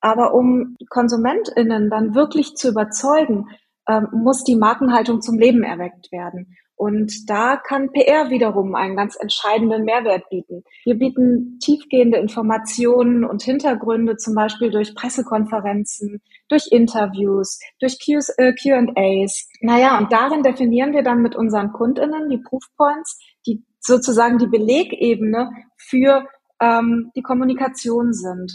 Aber 0.00 0.34
um 0.34 0.76
KonsumentInnen 0.90 1.90
dann 1.90 2.14
wirklich 2.14 2.54
zu 2.56 2.68
überzeugen, 2.68 3.48
ähm, 3.88 4.08
muss 4.12 4.44
die 4.44 4.56
Markenhaltung 4.56 5.20
zum 5.22 5.38
Leben 5.38 5.62
erweckt 5.62 6.12
werden. 6.12 6.56
Und 6.76 7.30
da 7.30 7.56
kann 7.56 7.90
PR 7.90 8.28
wiederum 8.28 8.74
einen 8.74 8.96
ganz 8.96 9.16
entscheidenden 9.18 9.84
Mehrwert 9.84 10.28
bieten. 10.28 10.62
Wir 10.84 10.94
bieten 10.94 11.58
tiefgehende 11.58 12.18
Informationen 12.18 13.24
und 13.24 13.42
Hintergründe, 13.42 14.18
zum 14.18 14.34
Beispiel 14.34 14.70
durch 14.70 14.94
Pressekonferenzen, 14.94 16.20
durch 16.48 16.68
Interviews, 16.70 17.58
durch 17.80 17.98
QAs. 17.98 18.34
Äh, 18.36 19.26
naja, 19.62 19.96
und 19.98 20.12
darin 20.12 20.42
definieren 20.42 20.92
wir 20.92 21.02
dann 21.02 21.22
mit 21.22 21.34
unseren 21.34 21.72
KundInnen 21.72 22.28
die 22.28 22.42
Proofpoints, 22.42 23.20
die 23.46 23.64
sozusagen 23.80 24.36
die 24.36 24.46
Belegebene 24.46 25.50
für 25.78 26.26
ähm, 26.60 27.10
die 27.16 27.22
Kommunikation 27.22 28.12
sind. 28.12 28.52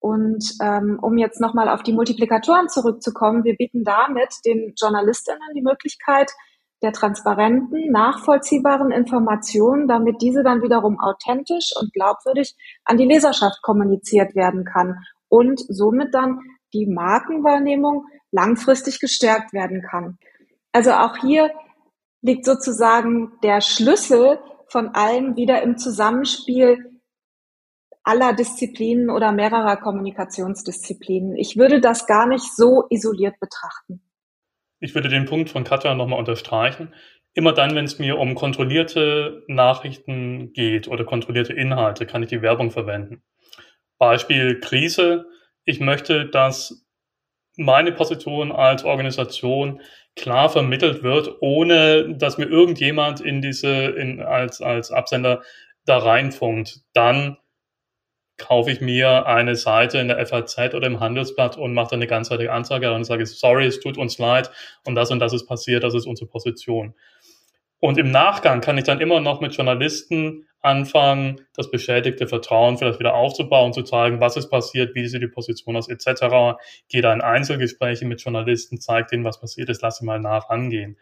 Und 0.00 0.56
ähm, 0.62 0.98
um 1.00 1.18
jetzt 1.18 1.40
nochmal 1.40 1.68
auf 1.68 1.82
die 1.82 1.92
Multiplikatoren 1.92 2.68
zurückzukommen, 2.68 3.44
wir 3.44 3.54
bieten 3.54 3.84
damit 3.84 4.34
den 4.44 4.72
JournalistInnen 4.76 5.54
die 5.54 5.62
Möglichkeit, 5.62 6.32
der 6.82 6.92
transparenten, 6.92 7.90
nachvollziehbaren 7.90 8.90
Informationen, 8.90 9.86
damit 9.86 10.22
diese 10.22 10.42
dann 10.42 10.62
wiederum 10.62 10.98
authentisch 10.98 11.72
und 11.78 11.92
glaubwürdig 11.92 12.56
an 12.84 12.96
die 12.96 13.04
Leserschaft 13.04 13.62
kommuniziert 13.62 14.34
werden 14.34 14.64
kann 14.64 14.98
und 15.28 15.60
somit 15.68 16.14
dann 16.14 16.40
die 16.72 16.86
Markenwahrnehmung 16.86 18.06
langfristig 18.30 19.00
gestärkt 19.00 19.52
werden 19.52 19.82
kann. 19.82 20.18
Also 20.72 20.92
auch 20.92 21.16
hier 21.16 21.50
liegt 22.22 22.44
sozusagen 22.44 23.32
der 23.42 23.60
Schlüssel 23.60 24.38
von 24.68 24.88
allem 24.88 25.36
wieder 25.36 25.62
im 25.62 25.78
Zusammenspiel 25.78 27.00
aller 28.02 28.32
Disziplinen 28.32 29.10
oder 29.10 29.32
mehrerer 29.32 29.76
Kommunikationsdisziplinen. 29.76 31.36
Ich 31.36 31.56
würde 31.56 31.80
das 31.80 32.06
gar 32.06 32.26
nicht 32.26 32.54
so 32.56 32.84
isoliert 32.88 33.38
betrachten. 33.40 34.02
Ich 34.80 34.94
würde 34.94 35.08
den 35.08 35.26
Punkt 35.26 35.50
von 35.50 35.64
Katja 35.64 35.94
nochmal 35.94 36.18
unterstreichen. 36.18 36.94
Immer 37.34 37.52
dann, 37.52 37.76
wenn 37.76 37.84
es 37.84 37.98
mir 37.98 38.18
um 38.18 38.34
kontrollierte 38.34 39.44
Nachrichten 39.46 40.52
geht 40.52 40.88
oder 40.88 41.04
kontrollierte 41.04 41.52
Inhalte, 41.52 42.06
kann 42.06 42.22
ich 42.22 42.30
die 42.30 42.42
Werbung 42.42 42.70
verwenden. 42.70 43.22
Beispiel 43.98 44.58
Krise. 44.58 45.26
Ich 45.64 45.78
möchte, 45.78 46.26
dass 46.26 46.86
meine 47.56 47.92
Position 47.92 48.50
als 48.50 48.84
Organisation 48.84 49.80
klar 50.16 50.48
vermittelt 50.48 51.02
wird, 51.02 51.36
ohne 51.40 52.16
dass 52.16 52.38
mir 52.38 52.46
irgendjemand 52.46 53.20
in 53.20 53.42
diese, 53.42 53.68
in, 53.68 54.20
als, 54.20 54.60
als 54.60 54.90
Absender 54.90 55.42
da 55.84 55.98
reinfunkt. 55.98 56.80
Dann 56.94 57.36
kaufe 58.40 58.70
ich 58.70 58.80
mir 58.80 59.26
eine 59.26 59.54
Seite 59.54 59.98
in 59.98 60.08
der 60.08 60.24
FAZ 60.26 60.74
oder 60.74 60.86
im 60.86 61.00
Handelsblatt 61.00 61.56
und 61.56 61.74
mache 61.74 61.90
dann 61.90 61.98
eine 61.98 62.06
ganzheitliche 62.06 62.52
Anzeige 62.52 62.92
und 62.92 63.04
sage, 63.04 63.26
sorry, 63.26 63.66
es 63.66 63.80
tut 63.80 63.98
uns 63.98 64.18
leid 64.18 64.50
und 64.84 64.94
das 64.94 65.10
und 65.10 65.20
das 65.20 65.32
ist 65.32 65.46
passiert, 65.46 65.84
das 65.84 65.94
ist 65.94 66.06
unsere 66.06 66.28
Position. 66.28 66.94
Und 67.78 67.98
im 67.98 68.10
Nachgang 68.10 68.60
kann 68.60 68.76
ich 68.76 68.84
dann 68.84 69.00
immer 69.00 69.20
noch 69.20 69.40
mit 69.40 69.54
Journalisten 69.54 70.46
anfangen, 70.62 71.40
das 71.54 71.70
beschädigte 71.70 72.26
Vertrauen 72.26 72.76
vielleicht 72.76 72.98
wieder 72.98 73.14
aufzubauen, 73.14 73.72
zu 73.72 73.82
zeigen, 73.82 74.20
was 74.20 74.36
ist 74.36 74.50
passiert, 74.50 74.94
wie 74.94 75.06
sieht 75.06 75.22
die 75.22 75.28
Position 75.28 75.76
aus, 75.76 75.88
etc. 75.88 76.58
Gehe 76.88 77.00
da 77.00 77.12
in 77.12 77.22
Einzelgespräche 77.22 78.04
mit 78.04 78.20
Journalisten, 78.20 78.80
zeige 78.80 79.08
denen, 79.12 79.24
was 79.24 79.40
passiert 79.40 79.70
ist, 79.70 79.80
lass 79.80 79.98
sie 79.98 80.04
mal 80.04 80.20
nach 80.20 80.50
angehen. 80.50 80.98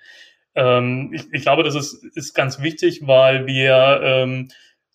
Ähm, 0.55 1.11
ich, 1.13 1.25
ich, 1.33 1.43
glaube, 1.43 1.65
das 1.65 1.75
ist, 1.75 2.05
ist 2.17 2.35
ganz 2.35 2.63
wichtig, 2.63 3.07
weil 3.07 3.47
wir 3.47 4.01
ähm, 4.03 4.49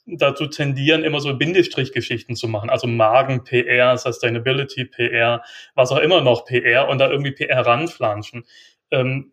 dazu 0.05 0.47
tendieren, 0.47 1.03
immer 1.03 1.19
so 1.19 1.35
Bindestrichgeschichten 1.35 2.35
zu 2.35 2.47
machen, 2.47 2.69
also 2.69 2.87
Magen-PR, 2.87 3.97
Sustainability-PR, 3.97 5.43
was 5.75 5.91
auch 5.91 5.99
immer 5.99 6.21
noch 6.21 6.45
PR 6.45 6.89
und 6.89 6.99
da 6.99 7.09
irgendwie 7.09 7.31
PR 7.31 7.65
ranflanschen. 7.65 8.45
Ähm, 8.91 9.31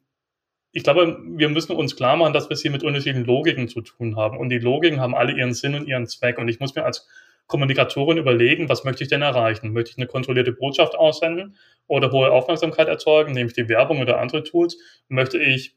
ich 0.72 0.84
glaube, 0.84 1.18
wir 1.24 1.48
müssen 1.48 1.74
uns 1.74 1.96
klar 1.96 2.16
machen, 2.16 2.32
dass 2.32 2.48
wir 2.48 2.54
es 2.54 2.62
hier 2.62 2.70
mit 2.70 2.84
unterschiedlichen 2.84 3.26
Logiken 3.26 3.68
zu 3.68 3.80
tun 3.80 4.16
haben. 4.16 4.38
Und 4.38 4.50
die 4.50 4.58
Logiken 4.58 5.00
haben 5.00 5.16
alle 5.16 5.32
ihren 5.32 5.52
Sinn 5.52 5.74
und 5.74 5.88
ihren 5.88 6.06
Zweck. 6.06 6.38
Und 6.38 6.48
ich 6.48 6.60
muss 6.60 6.76
mir 6.76 6.84
als 6.84 7.08
Kommunikatorin 7.48 8.18
überlegen, 8.18 8.68
was 8.68 8.84
möchte 8.84 9.02
ich 9.02 9.10
denn 9.10 9.22
erreichen? 9.22 9.72
Möchte 9.72 9.90
ich 9.90 9.98
eine 9.98 10.06
kontrollierte 10.06 10.52
Botschaft 10.52 10.94
aussenden 10.94 11.56
oder 11.88 12.12
hohe 12.12 12.30
Aufmerksamkeit 12.30 12.86
erzeugen, 12.86 13.32
nämlich 13.32 13.54
die 13.54 13.68
Werbung 13.68 14.00
oder 14.00 14.20
andere 14.20 14.44
Tools? 14.44 14.78
Möchte 15.08 15.38
ich 15.38 15.74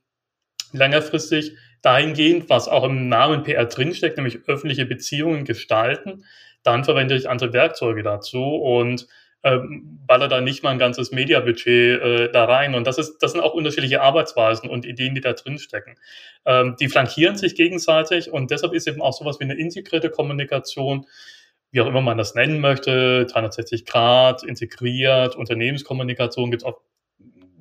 längerfristig 0.72 1.54
dahingehend, 1.84 2.50
was 2.50 2.68
auch 2.68 2.84
im 2.86 3.10
Namen 3.10 3.44
PR 3.44 3.66
drinsteckt, 3.66 4.18
nämlich 4.18 4.40
öffentliche 4.48 4.86
Beziehungen 4.86 5.46
gestalten, 5.46 6.26
dann 6.64 6.84
verwende 6.84 7.16
ich 7.16 7.30
andere 7.30 7.54
Werkzeuge 7.54 8.02
dazu 8.02 8.42
und 8.42 9.08
ähm, 9.44 10.00
baller 10.08 10.30
da 10.30 10.40
nicht 10.40 10.64
mal 10.64 10.70
ein 10.70 10.80
ganzes 10.80 11.12
Mediabudget 11.12 12.02
äh, 12.02 12.32
da 12.32 12.46
rein. 12.46 12.76
Und 12.76 12.88
das 12.88 12.98
ist, 12.98 13.18
das 13.20 13.34
sind 13.34 13.42
auch 13.42 13.54
unterschiedliche 13.54 14.02
Arbeitsweisen 14.02 14.70
und 14.70 14.86
Ideen, 14.86 15.14
die 15.14 15.22
da 15.22 15.34
drinstecken. 15.34 16.00
Ähm, 16.46 16.78
die 16.80 16.88
flankieren 16.88 17.36
sich 17.36 17.56
gegenseitig 17.56 18.32
und 18.32 18.52
deshalb 18.52 18.74
ist 18.74 18.88
eben 18.88 19.02
auch 19.02 19.12
sowas 19.12 19.42
wie 19.42 19.44
eine 19.44 19.56
integrierte 19.56 20.10
Kommunikation, 20.10 21.06
wie 21.72 21.82
auch 21.82 21.88
immer 21.88 22.02
man 22.02 22.18
das 22.18 22.36
nennen 22.36 22.62
möchte, 22.62 23.26
360 23.26 23.86
Grad, 23.86 24.44
integriert, 24.44 25.36
Unternehmenskommunikation, 25.36 26.50
gibt 26.50 26.64
es 26.64 26.66
auch 26.66 26.80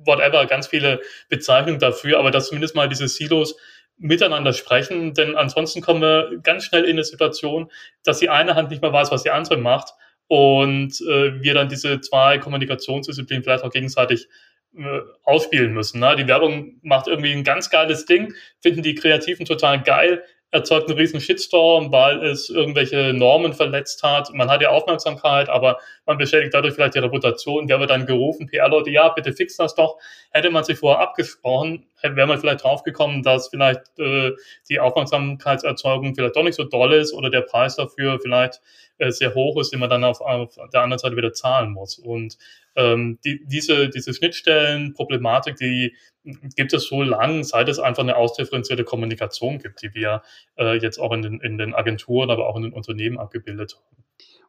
whatever, 0.05 0.45
ganz 0.45 0.67
viele 0.67 1.01
Bezeichnungen 1.29 1.79
dafür, 1.79 2.19
aber 2.19 2.31
dass 2.31 2.47
zumindest 2.47 2.75
mal 2.75 2.87
diese 2.87 3.07
Silos 3.07 3.57
miteinander 3.97 4.53
sprechen, 4.53 5.13
denn 5.13 5.35
ansonsten 5.35 5.81
kommen 5.81 6.01
wir 6.01 6.39
ganz 6.43 6.65
schnell 6.65 6.83
in 6.83 6.91
eine 6.91 7.03
Situation, 7.03 7.71
dass 8.03 8.19
die 8.19 8.29
eine 8.29 8.55
Hand 8.55 8.69
nicht 8.69 8.81
mehr 8.81 8.93
weiß, 8.93 9.11
was 9.11 9.23
die 9.23 9.31
andere 9.31 9.57
macht 9.57 9.93
und 10.27 10.99
äh, 11.01 11.41
wir 11.41 11.53
dann 11.53 11.69
diese 11.69 12.01
zwei 12.01 12.37
Kommunikationsdisziplinen 12.37 13.43
vielleicht 13.43 13.63
auch 13.63 13.71
gegenseitig 13.71 14.27
äh, 14.75 15.01
ausspielen 15.23 15.73
müssen. 15.73 15.99
Ne? 15.99 16.15
Die 16.15 16.27
Werbung 16.27 16.79
macht 16.81 17.07
irgendwie 17.07 17.31
ein 17.31 17.43
ganz 17.43 17.69
geiles 17.69 18.05
Ding, 18.05 18.33
finden 18.61 18.81
die 18.81 18.95
Kreativen 18.95 19.45
total 19.45 19.83
geil, 19.83 20.23
erzeugt 20.53 20.87
einen 20.87 20.99
riesen 20.99 21.19
Shitstorm, 21.19 21.91
weil 21.91 22.23
es 22.23 22.47
irgendwelche 22.47 23.11
Normen 23.11 23.53
verletzt 23.53 24.03
hat. 24.03 24.31
Man 24.33 24.51
hat 24.51 24.61
ja 24.61 24.69
Aufmerksamkeit, 24.69 25.49
aber 25.49 25.79
man 26.05 26.19
beschädigt 26.19 26.53
dadurch 26.53 26.75
vielleicht 26.75 26.93
die 26.93 26.99
Reputation. 26.99 27.67
Wer 27.67 27.79
wird 27.79 27.89
dann 27.89 28.05
gerufen? 28.05 28.45
PR-Leute, 28.45 28.91
ja, 28.91 29.09
bitte 29.09 29.33
fix 29.33 29.57
das 29.57 29.73
doch. 29.73 29.97
Hätte 30.29 30.51
man 30.51 30.63
sich 30.63 30.77
vorher 30.77 31.01
abgesprochen, 31.01 31.87
wäre 32.03 32.27
man 32.27 32.37
vielleicht 32.37 32.63
draufgekommen, 32.63 33.23
dass 33.23 33.49
vielleicht 33.49 33.81
äh, 33.97 34.33
die 34.69 34.79
Aufmerksamkeitserzeugung 34.79 36.13
vielleicht 36.13 36.35
doch 36.35 36.43
nicht 36.43 36.55
so 36.55 36.65
doll 36.65 36.93
ist 36.93 37.13
oder 37.13 37.31
der 37.31 37.41
Preis 37.41 37.75
dafür 37.75 38.19
vielleicht 38.21 38.61
äh, 38.99 39.09
sehr 39.09 39.33
hoch 39.33 39.59
ist, 39.59 39.73
den 39.73 39.79
man 39.79 39.89
dann 39.89 40.03
auf, 40.03 40.21
auf 40.21 40.55
der 40.71 40.81
anderen 40.81 40.99
Seite 40.99 41.17
wieder 41.17 41.33
zahlen 41.33 41.71
muss. 41.71 41.97
Und 41.97 42.37
ähm, 42.75 43.17
die, 43.25 43.43
diese, 43.45 43.89
diese 43.89 44.13
Schnittstellenproblematik, 44.13 45.55
die 45.55 45.95
gibt 46.23 46.73
es 46.73 46.87
so 46.87 47.01
lang, 47.03 47.43
seit 47.43 47.69
es 47.69 47.79
einfach 47.79 48.03
eine 48.03 48.15
ausdifferenzierte 48.15 48.83
Kommunikation 48.83 49.59
gibt, 49.59 49.81
die 49.81 49.93
wir 49.93 50.21
äh, 50.57 50.77
jetzt 50.77 50.99
auch 50.99 51.11
in 51.11 51.21
den, 51.21 51.39
in 51.39 51.57
den 51.57 51.73
Agenturen, 51.73 52.29
aber 52.29 52.47
auch 52.47 52.55
in 52.55 52.63
den 52.63 52.73
Unternehmen 52.73 53.17
abgebildet 53.17 53.75
haben. 53.75 54.03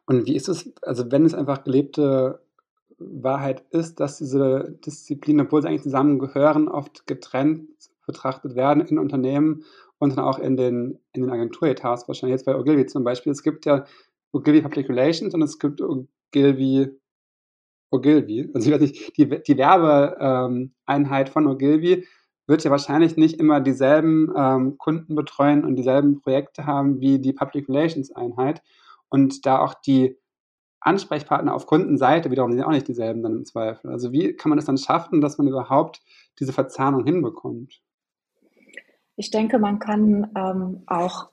Und 0.05 0.25
wie 0.27 0.35
ist 0.35 0.47
es, 0.47 0.71
also 0.81 1.11
wenn 1.11 1.25
es 1.25 1.33
einfach 1.33 1.63
gelebte 1.63 2.39
Wahrheit 2.97 3.63
ist, 3.71 3.99
dass 3.99 4.17
diese 4.17 4.77
Disziplinen, 4.85 5.45
obwohl 5.45 5.61
sie 5.61 5.67
eigentlich 5.67 5.83
zusammengehören, 5.83 6.67
oft 6.67 7.07
getrennt 7.07 7.69
betrachtet 8.05 8.55
werden 8.55 8.85
in 8.85 8.99
Unternehmen 8.99 9.63
und 9.97 10.15
dann 10.15 10.23
auch 10.23 10.39
in 10.39 10.57
den, 10.57 10.99
in 11.13 11.23
den 11.23 11.31
Agenturetats, 11.31 12.07
wahrscheinlich 12.07 12.35
jetzt 12.35 12.45
bei 12.45 12.55
Ogilvy 12.55 12.85
zum 12.85 13.03
Beispiel. 13.03 13.31
Es 13.31 13.43
gibt 13.43 13.65
ja 13.65 13.85
Ogilvy 14.31 14.61
Public 14.61 14.89
Relations 14.89 15.33
und 15.33 15.41
es 15.41 15.57
gibt 15.59 15.81
Ogilvy 15.81 16.89
Ogilvy. 17.95 18.49
Also 18.53 18.69
ich 18.69 18.73
weiß 18.73 18.81
nicht, 18.81 19.17
die, 19.17 19.27
die 19.27 19.57
Werbeeinheit 19.57 21.29
von 21.29 21.47
Ogilvy 21.47 22.05
wird 22.47 22.63
ja 22.63 22.71
wahrscheinlich 22.71 23.17
nicht 23.17 23.39
immer 23.39 23.59
dieselben 23.59 24.31
ähm, 24.37 24.77
Kunden 24.77 25.15
betreuen 25.15 25.65
und 25.65 25.75
dieselben 25.75 26.21
Projekte 26.21 26.65
haben 26.65 26.99
wie 26.99 27.19
die 27.19 27.33
Public 27.33 27.67
Relations 27.69 28.11
Einheit. 28.11 28.61
Und 29.09 29.45
da 29.45 29.59
auch 29.59 29.73
die 29.73 30.17
Ansprechpartner 30.79 31.55
auf 31.55 31.65
Kundenseite 31.65 32.29
wiederum 32.29 32.51
sind 32.51 32.63
auch 32.63 32.69
nicht 32.71 32.87
dieselben 32.87 33.23
dann 33.23 33.37
im 33.37 33.45
Zweifel. 33.45 33.89
Also 33.89 34.11
wie 34.11 34.33
kann 34.33 34.49
man 34.49 34.59
es 34.59 34.65
dann 34.65 34.77
schaffen, 34.77 35.19
dass 35.19 35.37
man 35.39 35.47
überhaupt 35.47 36.01
diese 36.39 36.53
Verzahnung 36.53 37.05
hinbekommt? 37.05 37.81
Ich 39.15 39.31
denke, 39.31 39.57
man 39.57 39.79
kann 39.79 40.31
ähm, 40.37 40.83
auch 40.85 41.29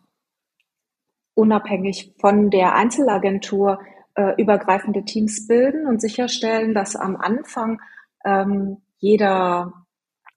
unabhängig 1.35 2.15
von 2.19 2.51
der 2.51 2.75
Einzelagentur 2.75 3.79
äh, 4.15 4.41
übergreifende 4.41 5.05
Teams 5.05 5.47
bilden 5.47 5.87
und 5.87 6.01
sicherstellen, 6.01 6.75
dass 6.75 6.97
am 6.97 7.17
Anfang 7.17 7.81
ähm, 8.25 8.79
jeder 8.99 9.73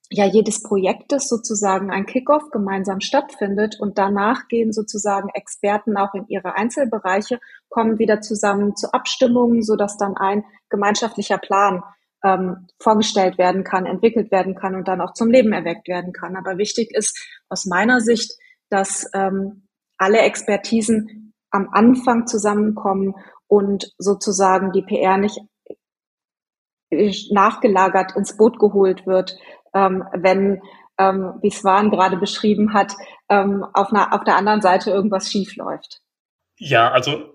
ja 0.10 0.26
jedes 0.26 0.62
Projektes 0.62 1.28
sozusagen 1.28 1.92
ein 1.92 2.06
Kickoff 2.06 2.52
gemeinsam 2.52 3.02
stattfindet 3.02 3.80
und 3.80 3.98
danach 3.98 4.48
gehen 4.48 4.72
sozusagen 4.72 5.30
Experten 5.34 5.98
auch 5.98 6.14
in 6.14 6.28
ihre 6.28 6.56
Einzelbereiche, 6.56 7.40
kommen 7.70 7.98
wieder 7.98 8.22
zusammen 8.22 8.76
zu 8.76 8.94
Abstimmungen, 8.94 9.64
so 9.64 9.76
dass 9.76 9.98
dann 9.98 10.16
ein 10.16 10.44
gemeinschaftlicher 10.70 11.38
Plan 11.38 11.84
ähm, 12.24 12.68
vorgestellt 12.80 13.38
werden 13.38 13.64
kann, 13.64 13.86
entwickelt 13.86 14.32
werden 14.32 14.56
kann 14.56 14.76
und 14.76 14.88
dann 14.88 15.02
auch 15.02 15.14
zum 15.14 15.30
Leben 15.30 15.52
erweckt 15.54 15.88
werden 15.88 16.14
kann. 16.14 16.36
Aber 16.36 16.58
wichtig 16.58 16.92
ist 16.96 17.18
aus 17.50 17.66
meiner 17.66 18.00
Sicht, 18.00 18.38
dass 18.70 19.10
ähm, 19.14 19.68
alle 19.98 20.20
Expertisen 20.20 21.34
am 21.52 21.70
Anfang 21.72 22.28
zusammenkommen 22.28 23.16
und 23.48 23.94
sozusagen 23.98 24.72
die 24.72 24.82
PR 24.82 25.18
nicht 25.18 25.40
nachgelagert 27.32 28.16
ins 28.16 28.38
Boot 28.38 28.60
geholt 28.60 29.06
wird, 29.06 29.38
ähm, 29.74 30.04
wenn, 30.14 30.62
ähm, 30.98 31.34
wie 31.42 31.52
Swan 31.52 31.92
gerade 31.92 32.18
beschrieben 32.18 32.74
hat, 32.74 32.94
ähm, 33.30 33.66
auf, 33.74 33.92
einer, 33.92 34.14
auf 34.14 34.24
der 34.24 34.38
anderen 34.38 34.62
Seite 34.62 34.92
irgendwas 34.92 35.32
schief 35.32 35.56
läuft. 35.56 36.02
Ja, 36.58 36.92
also 36.92 37.34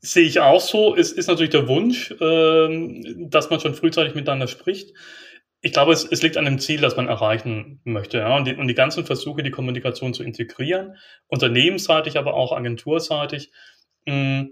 sehe 0.00 0.26
ich 0.26 0.40
auch 0.40 0.60
so. 0.60 0.96
Es 0.96 1.12
ist 1.12 1.28
natürlich 1.28 1.50
der 1.50 1.68
Wunsch, 1.68 2.14
ähm, 2.20 3.28
dass 3.30 3.50
man 3.50 3.60
schon 3.60 3.74
frühzeitig 3.74 4.14
miteinander 4.14 4.48
spricht. 4.48 4.94
Ich 5.62 5.72
glaube, 5.72 5.92
es, 5.92 6.04
es 6.04 6.22
liegt 6.22 6.38
an 6.38 6.46
dem 6.46 6.58
Ziel, 6.58 6.80
das 6.80 6.96
man 6.96 7.08
erreichen 7.08 7.80
möchte. 7.84 8.18
Ja? 8.18 8.34
Und, 8.34 8.46
die, 8.46 8.54
und 8.54 8.66
die 8.66 8.74
ganzen 8.74 9.04
Versuche, 9.04 9.42
die 9.42 9.50
Kommunikation 9.50 10.14
zu 10.14 10.22
integrieren, 10.22 10.96
unternehmensseitig, 11.26 12.16
aber 12.16 12.32
auch 12.32 12.52
agenturseitig, 12.52 13.52
mh, 14.06 14.14
hm, 14.14 14.50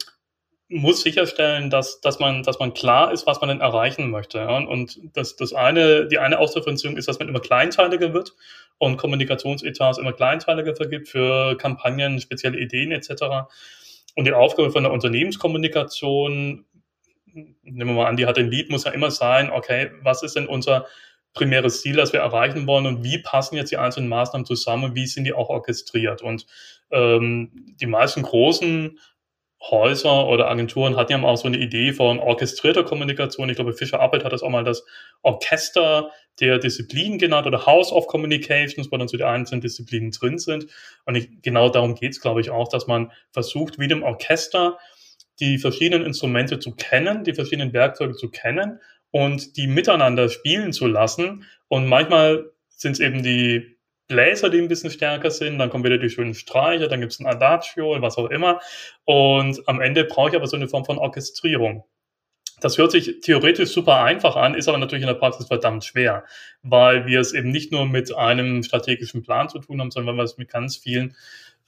muss 0.68 1.00
sicherstellen, 1.00 1.70
dass, 1.70 2.00
dass, 2.00 2.18
man, 2.18 2.42
dass 2.42 2.58
man 2.58 2.74
klar 2.74 3.12
ist, 3.12 3.26
was 3.26 3.40
man 3.40 3.48
denn 3.48 3.60
erreichen 3.60 4.10
möchte. 4.10 4.38
Ja? 4.38 4.58
Und 4.58 5.00
das, 5.14 5.36
das 5.36 5.54
eine, 5.54 6.06
die 6.06 6.18
eine 6.18 6.38
Ausdifferenzierung 6.38 6.96
ist, 6.96 7.08
dass 7.08 7.18
man 7.18 7.28
immer 7.28 7.40
kleinteiliger 7.40 8.12
wird 8.12 8.34
und 8.76 8.98
Kommunikationsetats 8.98 9.98
immer 9.98 10.12
kleinteiliger 10.12 10.76
vergibt 10.76 11.08
für 11.08 11.56
Kampagnen, 11.56 12.20
spezielle 12.20 12.58
Ideen 12.58 12.92
etc. 12.92 13.48
Und 14.14 14.26
die 14.26 14.32
Aufgabe 14.32 14.70
von 14.70 14.82
der 14.82 14.92
Unternehmenskommunikation, 14.92 16.66
nehmen 17.24 17.54
wir 17.62 17.94
mal 17.94 18.06
an, 18.06 18.16
die 18.16 18.26
hat 18.26 18.38
ein 18.38 18.50
Lied, 18.50 18.70
muss 18.70 18.84
ja 18.84 18.90
immer 18.90 19.10
sein, 19.10 19.50
okay, 19.50 19.90
was 20.02 20.22
ist 20.22 20.36
denn 20.36 20.46
unser 20.46 20.86
primäres 21.32 21.80
Ziel, 21.80 21.96
das 21.96 22.12
wir 22.12 22.20
erreichen 22.20 22.66
wollen 22.66 22.86
und 22.86 23.04
wie 23.04 23.18
passen 23.18 23.56
jetzt 23.56 23.70
die 23.70 23.76
einzelnen 23.76 24.08
Maßnahmen 24.08 24.44
zusammen, 24.44 24.94
wie 24.94 25.06
sind 25.06 25.24
die 25.24 25.32
auch 25.32 25.48
orchestriert. 25.48 26.20
Und 26.20 26.46
ähm, 26.90 27.76
die 27.80 27.86
meisten 27.86 28.22
großen 28.22 28.98
Häuser 29.60 30.28
oder 30.28 30.48
Agenturen 30.48 30.96
hatten 30.96 31.12
ja 31.12 31.22
auch 31.22 31.36
so 31.36 31.48
eine 31.48 31.58
Idee 31.58 31.92
von 31.92 32.20
orchestrierter 32.20 32.84
Kommunikation. 32.84 33.48
Ich 33.48 33.56
glaube, 33.56 33.72
Fischer 33.72 34.00
Appelt 34.00 34.24
hat 34.24 34.32
das 34.32 34.42
auch 34.42 34.50
mal 34.50 34.64
das 34.64 34.84
Orchester 35.22 36.12
der 36.40 36.58
Disziplinen 36.58 37.18
genannt 37.18 37.46
oder 37.46 37.66
House 37.66 37.92
of 37.92 38.06
Communications, 38.06 38.90
wo 38.92 38.96
dann 38.96 39.08
so 39.08 39.16
die 39.16 39.24
einzelnen 39.24 39.60
Disziplinen 39.60 40.12
drin 40.12 40.38
sind. 40.38 40.66
Und 41.06 41.16
ich, 41.16 41.42
genau 41.42 41.68
darum 41.70 41.96
geht 41.96 42.12
es, 42.12 42.20
glaube 42.20 42.40
ich, 42.40 42.50
auch, 42.50 42.68
dass 42.68 42.86
man 42.86 43.10
versucht, 43.32 43.78
wie 43.78 43.88
dem 43.88 44.04
Orchester 44.04 44.78
die 45.40 45.58
verschiedenen 45.58 46.06
Instrumente 46.06 46.58
zu 46.60 46.74
kennen, 46.74 47.24
die 47.24 47.34
verschiedenen 47.34 47.72
Werkzeuge 47.72 48.14
zu 48.14 48.30
kennen 48.30 48.80
und 49.10 49.56
die 49.56 49.66
miteinander 49.66 50.28
spielen 50.28 50.72
zu 50.72 50.86
lassen. 50.86 51.44
Und 51.68 51.86
manchmal 51.86 52.50
sind 52.68 52.92
es 52.92 53.00
eben 53.00 53.22
die 53.22 53.77
Bläser, 54.08 54.50
die 54.50 54.58
ein 54.58 54.68
bisschen 54.68 54.90
stärker 54.90 55.30
sind, 55.30 55.58
dann 55.58 55.70
kommen 55.70 55.84
wieder 55.84 55.98
die 55.98 56.10
schönen 56.10 56.34
Streicher, 56.34 56.88
dann 56.88 57.00
gibt 57.00 57.12
es 57.12 57.20
ein 57.20 57.26
Adagio 57.26 58.00
was 58.00 58.16
auch 58.16 58.30
immer. 58.30 58.60
Und 59.04 59.66
am 59.68 59.80
Ende 59.80 60.04
brauche 60.04 60.30
ich 60.30 60.36
aber 60.36 60.46
so 60.46 60.56
eine 60.56 60.68
Form 60.68 60.84
von 60.84 60.98
Orchestrierung. 60.98 61.84
Das 62.60 62.76
hört 62.76 62.90
sich 62.90 63.20
theoretisch 63.20 63.70
super 63.70 64.02
einfach 64.02 64.34
an, 64.34 64.54
ist 64.54 64.68
aber 64.68 64.78
natürlich 64.78 65.02
in 65.02 65.08
der 65.08 65.14
Praxis 65.14 65.46
verdammt 65.46 65.84
schwer, 65.84 66.24
weil 66.62 67.06
wir 67.06 67.20
es 67.20 67.32
eben 67.32 67.50
nicht 67.50 67.70
nur 67.70 67.86
mit 67.86 68.12
einem 68.14 68.64
strategischen 68.64 69.22
Plan 69.22 69.48
zu 69.48 69.60
tun 69.60 69.80
haben, 69.80 69.92
sondern 69.92 70.16
weil 70.16 70.22
wir 70.22 70.24
es 70.24 70.38
mit 70.38 70.48
ganz 70.48 70.76
vielen 70.76 71.14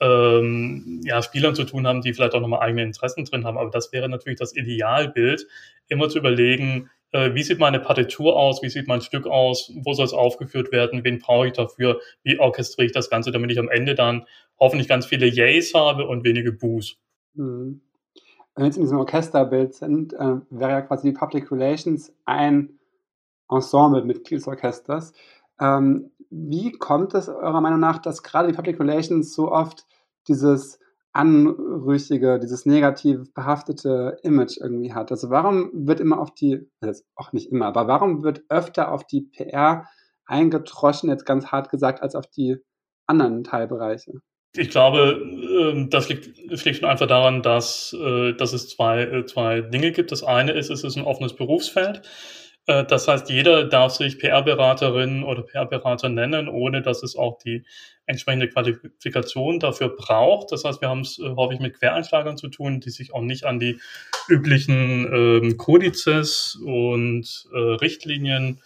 ähm, 0.00 1.00
ja, 1.04 1.22
Spielern 1.22 1.54
zu 1.54 1.64
tun 1.64 1.86
haben, 1.86 2.00
die 2.00 2.12
vielleicht 2.12 2.34
auch 2.34 2.40
nochmal 2.40 2.60
eigene 2.60 2.82
Interessen 2.82 3.24
drin 3.24 3.44
haben. 3.44 3.58
Aber 3.58 3.70
das 3.70 3.92
wäre 3.92 4.08
natürlich 4.08 4.38
das 4.38 4.56
Idealbild, 4.56 5.46
immer 5.88 6.08
zu 6.08 6.18
überlegen, 6.18 6.90
wie 7.12 7.42
sieht 7.42 7.58
meine 7.58 7.80
Partitur 7.80 8.36
aus, 8.36 8.62
wie 8.62 8.68
sieht 8.68 8.86
mein 8.88 9.00
Stück 9.00 9.26
aus, 9.26 9.72
wo 9.82 9.92
soll 9.94 10.04
es 10.04 10.12
aufgeführt 10.12 10.72
werden, 10.72 11.04
wen 11.04 11.18
brauche 11.18 11.48
ich 11.48 11.52
dafür, 11.52 12.00
wie 12.22 12.38
orchestriere 12.38 12.86
ich 12.86 12.92
das 12.92 13.10
Ganze, 13.10 13.32
damit 13.32 13.50
ich 13.50 13.58
am 13.58 13.68
Ende 13.68 13.94
dann 13.94 14.26
hoffentlich 14.58 14.88
ganz 14.88 15.06
viele 15.06 15.26
Yays 15.26 15.74
habe 15.74 16.06
und 16.06 16.24
wenige 16.24 16.52
Boos. 16.52 16.96
Mhm. 17.34 17.80
Wenn 18.54 18.64
wir 18.64 18.66
jetzt 18.66 18.76
in 18.76 18.82
diesem 18.82 18.98
Orchesterbild 18.98 19.74
sind, 19.74 20.12
äh, 20.12 20.36
wäre 20.50 20.70
ja 20.70 20.82
quasi 20.82 21.08
die 21.08 21.16
Public 21.16 21.50
Relations 21.50 22.12
ein 22.24 22.78
Ensemble 23.48 24.04
mit 24.04 24.30
des 24.30 24.46
Orchesters. 24.46 25.12
Ähm, 25.60 26.10
wie 26.30 26.72
kommt 26.72 27.14
es 27.14 27.28
eurer 27.28 27.60
Meinung 27.60 27.80
nach, 27.80 27.98
dass 27.98 28.22
gerade 28.22 28.48
die 28.48 28.54
Public 28.54 28.78
Relations 28.80 29.34
so 29.34 29.50
oft 29.50 29.86
dieses 30.28 30.79
anrüchige, 31.12 32.38
dieses 32.38 32.66
negativ 32.66 33.32
behaftete 33.34 34.18
Image 34.22 34.58
irgendwie 34.60 34.92
hat. 34.92 35.10
Also 35.10 35.30
warum 35.30 35.70
wird 35.72 36.00
immer 36.00 36.20
auf 36.20 36.34
die, 36.34 36.68
also 36.80 37.02
auch 37.16 37.32
nicht 37.32 37.50
immer, 37.50 37.66
aber 37.66 37.88
warum 37.88 38.22
wird 38.22 38.42
öfter 38.48 38.92
auf 38.92 39.06
die 39.06 39.22
PR 39.22 39.86
eingetroschen, 40.24 41.10
jetzt 41.10 41.26
ganz 41.26 41.46
hart 41.46 41.70
gesagt, 41.70 42.02
als 42.02 42.14
auf 42.14 42.26
die 42.28 42.58
anderen 43.06 43.42
Teilbereiche? 43.42 44.20
Ich 44.56 44.70
glaube, 44.70 45.20
ähm, 45.22 45.90
das 45.90 46.08
liegt, 46.08 46.36
liegt 46.64 46.76
schon 46.76 46.88
einfach 46.88 47.06
daran, 47.06 47.42
dass, 47.42 47.92
äh, 47.92 48.32
dass 48.34 48.52
es 48.52 48.68
zwei, 48.68 49.02
äh, 49.02 49.24
zwei 49.24 49.60
Dinge 49.60 49.92
gibt. 49.92 50.10
Das 50.10 50.24
eine 50.24 50.52
ist, 50.52 50.70
es 50.70 50.82
ist 50.82 50.96
ein 50.96 51.04
offenes 51.04 51.34
Berufsfeld. 51.34 52.02
Äh, 52.66 52.84
das 52.84 53.08
heißt, 53.08 53.30
jeder 53.30 53.64
darf 53.64 53.92
sich 53.92 54.18
PR-Beraterin 54.18 55.22
oder 55.22 55.42
PR-Berater 55.42 56.08
nennen, 56.08 56.48
ohne 56.48 56.82
dass 56.82 57.02
es 57.02 57.16
auch 57.16 57.38
die 57.38 57.64
entsprechende 58.06 58.48
Qualifikation 58.48 59.60
dafür 59.60 59.90
braucht. 59.96 60.52
Das 60.52 60.64
heißt, 60.64 60.80
wir 60.80 60.88
haben 60.88 61.00
es 61.00 61.18
äh, 61.18 61.30
häufig 61.36 61.60
mit 61.60 61.78
Quereinsteigern 61.78 62.36
zu 62.36 62.48
tun, 62.48 62.80
die 62.80 62.90
sich 62.90 63.14
auch 63.14 63.22
nicht 63.22 63.44
an 63.44 63.58
die 63.58 63.80
üblichen 64.28 65.08
ähm, 65.12 65.56
Kodizes 65.56 66.58
und 66.64 67.48
äh, 67.52 67.58
Richtlinien 67.58 68.60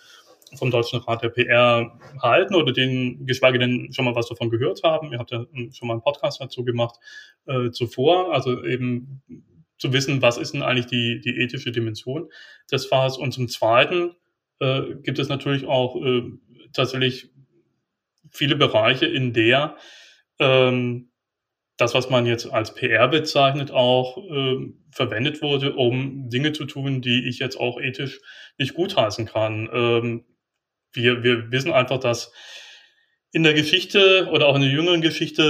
vom 0.56 0.70
Deutschen 0.70 1.00
Rat 1.00 1.22
der 1.22 1.30
PR 1.30 1.98
halten 2.22 2.54
oder 2.54 2.72
denen, 2.72 3.26
geschweige 3.26 3.58
denn 3.58 3.92
schon 3.92 4.04
mal 4.04 4.14
was 4.14 4.28
davon 4.28 4.50
gehört 4.50 4.82
haben. 4.84 5.12
Ihr 5.12 5.18
habt 5.18 5.32
ja 5.32 5.44
schon 5.72 5.88
mal 5.88 5.94
einen 5.94 6.02
Podcast 6.02 6.40
dazu 6.40 6.64
gemacht 6.64 6.96
äh, 7.46 7.70
zuvor. 7.70 8.32
Also 8.32 8.64
eben 8.64 9.22
zu 9.78 9.92
wissen, 9.92 10.22
was 10.22 10.38
ist 10.38 10.54
denn 10.54 10.62
eigentlich 10.62 10.86
die, 10.86 11.20
die 11.20 11.40
ethische 11.40 11.72
Dimension 11.72 12.30
des 12.70 12.86
Fahrers. 12.86 13.18
Und 13.18 13.32
zum 13.32 13.48
Zweiten 13.48 14.14
äh, 14.60 14.94
gibt 15.02 15.18
es 15.18 15.28
natürlich 15.28 15.66
auch 15.66 15.96
äh, 15.96 16.22
tatsächlich 16.72 17.30
viele 18.30 18.56
Bereiche, 18.56 19.06
in 19.06 19.32
der 19.32 19.76
ähm, 20.38 21.10
das, 21.76 21.94
was 21.94 22.08
man 22.08 22.24
jetzt 22.24 22.52
als 22.52 22.74
PR 22.74 23.08
bezeichnet, 23.08 23.72
auch 23.72 24.18
äh, 24.18 24.72
verwendet 24.92 25.42
wurde, 25.42 25.74
um 25.74 26.30
Dinge 26.30 26.52
zu 26.52 26.66
tun, 26.66 27.02
die 27.02 27.28
ich 27.28 27.40
jetzt 27.40 27.56
auch 27.58 27.80
ethisch 27.80 28.20
nicht 28.58 28.74
gutheißen 28.74 29.26
kann. 29.26 29.68
Ähm, 29.72 30.24
wir, 30.92 31.24
wir 31.24 31.50
wissen 31.50 31.72
einfach, 31.72 31.98
dass 31.98 32.32
in 33.34 33.42
der 33.42 33.52
Geschichte 33.52 34.28
oder 34.30 34.46
auch 34.46 34.54
in 34.54 34.62
der 34.62 34.70
jüngeren 34.70 35.00
Geschichte 35.00 35.42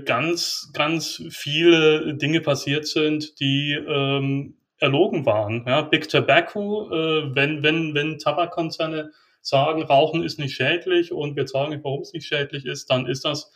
äh, 0.00 0.04
ganz, 0.04 0.70
ganz 0.72 1.24
viele 1.30 2.14
Dinge 2.14 2.40
passiert 2.40 2.86
sind, 2.86 3.40
die 3.40 3.72
ähm, 3.72 4.54
erlogen 4.78 5.26
waren. 5.26 5.64
Ja, 5.66 5.82
Big 5.82 6.08
Tobacco, 6.08 6.88
äh, 6.92 7.34
wenn, 7.34 7.64
wenn, 7.64 7.94
wenn 7.94 8.18
Tabakkonzerne 8.20 9.10
sagen, 9.40 9.82
Rauchen 9.82 10.22
ist 10.22 10.38
nicht 10.38 10.54
schädlich 10.54 11.10
und 11.10 11.34
wir 11.34 11.48
sagen 11.48 11.70
nicht, 11.70 11.82
warum 11.82 12.02
es 12.02 12.12
nicht 12.12 12.28
schädlich 12.28 12.64
ist, 12.64 12.88
dann 12.90 13.06
ist 13.06 13.24
das 13.24 13.50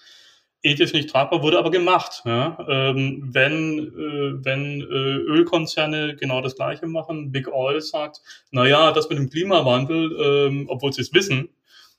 ethisch 0.62 0.92
nicht 0.92 1.09
tragbar, 1.09 1.44
wurde 1.44 1.59
aber 1.59 1.70
gemacht. 1.70 2.22
Ja? 2.25 2.59
Ähm, 2.68 3.29
wenn 3.33 3.79
äh, 3.79 4.44
wenn 4.44 4.81
äh, 4.81 4.85
Ölkonzerne 4.85 6.16
genau 6.16 6.40
das 6.40 6.57
Gleiche 6.57 6.88
machen, 6.88 7.31
Big 7.31 7.46
Oil 7.46 7.81
sagt, 7.81 8.20
na 8.51 8.66
ja, 8.66 8.90
das 8.90 9.09
mit 9.09 9.18
dem 9.18 9.31
Klimawandel, 9.31 10.11
ähm, 10.20 10.66
obwohl 10.68 10.92
sie 10.92 11.03
es 11.03 11.14
wissen, 11.14 11.51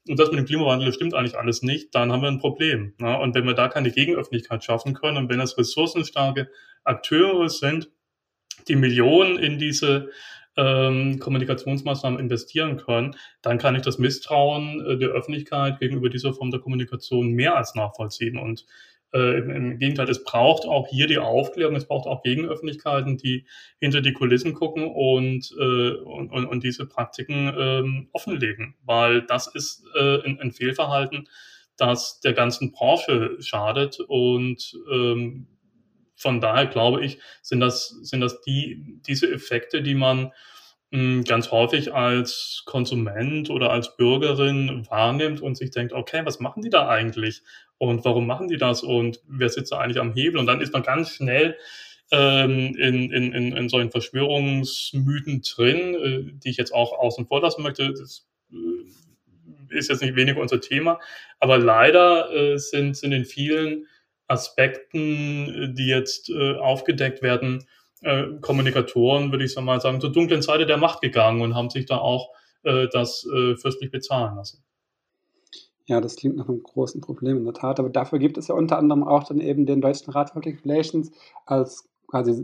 und 0.10 0.20
das 0.20 0.30
mit 0.30 0.40
dem 0.40 0.46
Klimawandel 0.46 0.94
stimmt 0.94 1.14
eigentlich 1.14 1.38
alles 1.38 1.62
nicht, 1.62 1.94
dann 1.96 2.12
haben 2.12 2.22
wir 2.22 2.30
ein 2.30 2.40
Problem. 2.40 2.94
Ne? 3.00 3.18
Und 3.18 3.36
wenn 3.36 3.46
wir 3.46 3.54
da 3.54 3.68
keine 3.68 3.92
Gegenöffentlichkeit 3.92 4.64
schaffen 4.64 4.94
können 4.94 5.18
und 5.18 5.30
wenn 5.30 5.40
das 5.40 5.58
ressourcenstarke 5.58 6.50
Akteure 6.84 7.50
sind, 7.50 7.90
die 8.68 8.76
Millionen 8.76 9.38
in 9.38 9.58
diese 9.60 10.10
ähm, 10.58 11.20
Kommunikationsmaßnahmen 11.20 12.20
investieren 12.20 12.78
können, 12.78 13.16
dann 13.42 13.60
kann 13.60 13.76
ich 13.76 13.84
das 13.84 14.00
Misstrauen 14.00 14.86
äh, 14.86 14.98
der 14.98 15.10
Öffentlichkeit 15.10 15.80
gegenüber 15.80 16.10
dieser 16.10 16.34
Form 16.34 16.50
der 16.50 16.60
Kommunikation 16.60 17.30
mehr 17.30 17.56
als 17.56 17.76
nachvollziehen. 17.76 18.38
Und 18.38 18.66
äh, 19.14 19.40
im, 19.40 19.80
Gegenteil, 19.80 20.10
es 20.10 20.24
braucht 20.24 20.66
auch 20.66 20.88
hier 20.88 21.08
die 21.08 21.18
Aufklärung, 21.18 21.76
es 21.76 21.88
braucht 21.88 22.08
auch 22.08 22.24
Gegenöffentlichkeiten, 22.24 23.18
die 23.18 23.46
hinter 23.80 24.02
die 24.02 24.14
Kulissen 24.14 24.54
gucken 24.54 24.86
und, 24.86 25.54
äh, 25.58 25.92
und, 25.92 26.32
und, 26.32 26.46
und 26.46 26.64
diese 26.64 26.86
Praktiken 26.86 27.54
ähm, 27.58 28.10
offenlegen, 28.12 28.76
weil 28.84 29.22
das 29.24 29.48
ist 29.48 29.86
äh, 29.96 30.22
ein, 30.24 30.40
ein 30.40 30.52
Fehlverhalten, 30.52 31.28
das 31.78 32.20
der 32.20 32.34
ganzen 32.34 32.72
Branche 32.72 33.38
schadet 33.40 34.00
und 34.00 34.78
ähm, 34.92 35.48
von 36.16 36.42
daher 36.42 36.66
glaube 36.66 37.06
ich, 37.06 37.20
sind 37.42 37.60
das, 37.60 37.90
sind 38.02 38.22
das 38.22 38.42
die, 38.42 39.00
diese 39.08 39.32
Effekte, 39.32 39.84
die 39.84 39.94
man 39.94 40.32
ganz 40.92 41.52
häufig 41.52 41.94
als 41.94 42.64
Konsument 42.66 43.50
oder 43.50 43.72
als 43.72 43.98
Bürgerin 43.98 44.88
wahrnimmt 44.90 45.42
und 45.42 45.58
sich 45.58 45.72
denkt, 45.72 45.92
okay, 45.92 46.22
was 46.24 46.40
machen 46.40 46.64
die 46.64 46.70
da 46.70 46.88
eigentlich? 46.88 47.42
Und 47.78 48.06
warum 48.06 48.26
machen 48.26 48.48
die 48.48 48.58
das? 48.58 48.84
Und 48.84 49.20
wer 49.28 49.50
sitzt 49.50 49.72
da 49.72 49.80
eigentlich 49.80 50.00
am 50.00 50.14
Hebel? 50.14 50.40
Und 50.40 50.46
dann 50.46 50.62
ist 50.62 50.72
man 50.72 50.84
ganz 50.84 51.12
schnell 51.12 51.58
ähm, 52.12 52.74
in, 52.78 53.12
in, 53.12 53.34
in, 53.34 53.52
in 53.52 53.70
solchen 53.70 53.92
Verschwörungsmythen 53.92 55.42
drin, 55.42 55.96
äh, 55.96 56.32
die 56.34 56.50
ich 56.50 56.58
jetzt 56.58 56.74
auch 56.74 56.98
außen 56.98 57.28
vor 57.28 57.42
lassen 57.42 57.64
möchte. 57.64 57.92
Das 57.92 58.26
äh, 58.52 59.76
ist 59.78 59.90
jetzt 59.90 60.02
nicht 60.02 60.16
weniger 60.16 60.40
unser 60.40 60.62
Thema. 60.62 61.00
Aber 61.40 61.58
leider 61.58 62.32
äh, 62.34 62.58
sind, 62.58 62.96
sind 62.96 63.12
in 63.12 63.26
vielen 63.26 63.88
Aspekten, 64.28 65.76
die 65.76 65.88
jetzt 65.88 66.30
äh, 66.30 66.54
aufgedeckt 66.56 67.22
werden, 67.22 67.66
äh, 68.02 68.26
Kommunikatoren, 68.42 69.32
würde 69.32 69.46
ich 69.46 69.56
mal 69.60 69.82
sagen, 69.82 70.02
zur 70.02 70.12
dunklen 70.12 70.42
Seite 70.42 70.66
der 70.66 70.78
Macht 70.78 71.02
gegangen 71.02 71.42
und 71.42 71.56
haben 71.56 71.70
sich 71.70 71.86
da 71.86 71.98
auch 71.98 72.30
äh, 72.64 72.88
das 72.92 73.26
äh, 73.26 73.56
fürstlich 73.56 73.92
bezahlen 73.92 74.36
lassen. 74.36 74.64
Ja, 75.86 76.02
das 76.02 76.18
klingt 76.18 76.36
nach 76.36 76.50
einem 76.50 76.64
großen 76.64 77.00
Problem 77.00 77.38
in 77.38 77.46
der 77.46 77.54
Tat. 77.54 77.80
Aber 77.80 77.90
dafür 77.90 78.20
gibt 78.20 78.38
es 78.38 78.50
ja 78.50 78.56
unter 78.56 78.78
anderem 78.78 79.04
auch 79.04 79.24
dann 79.24 79.40
eben 79.40 79.66
den 79.66 79.82
Deutschen 79.82 80.12
Rat 80.12 80.30
für 80.30 80.36
Public 80.36 80.66
Relations 80.66 81.12
als 81.46 81.88
quasi 82.08 82.44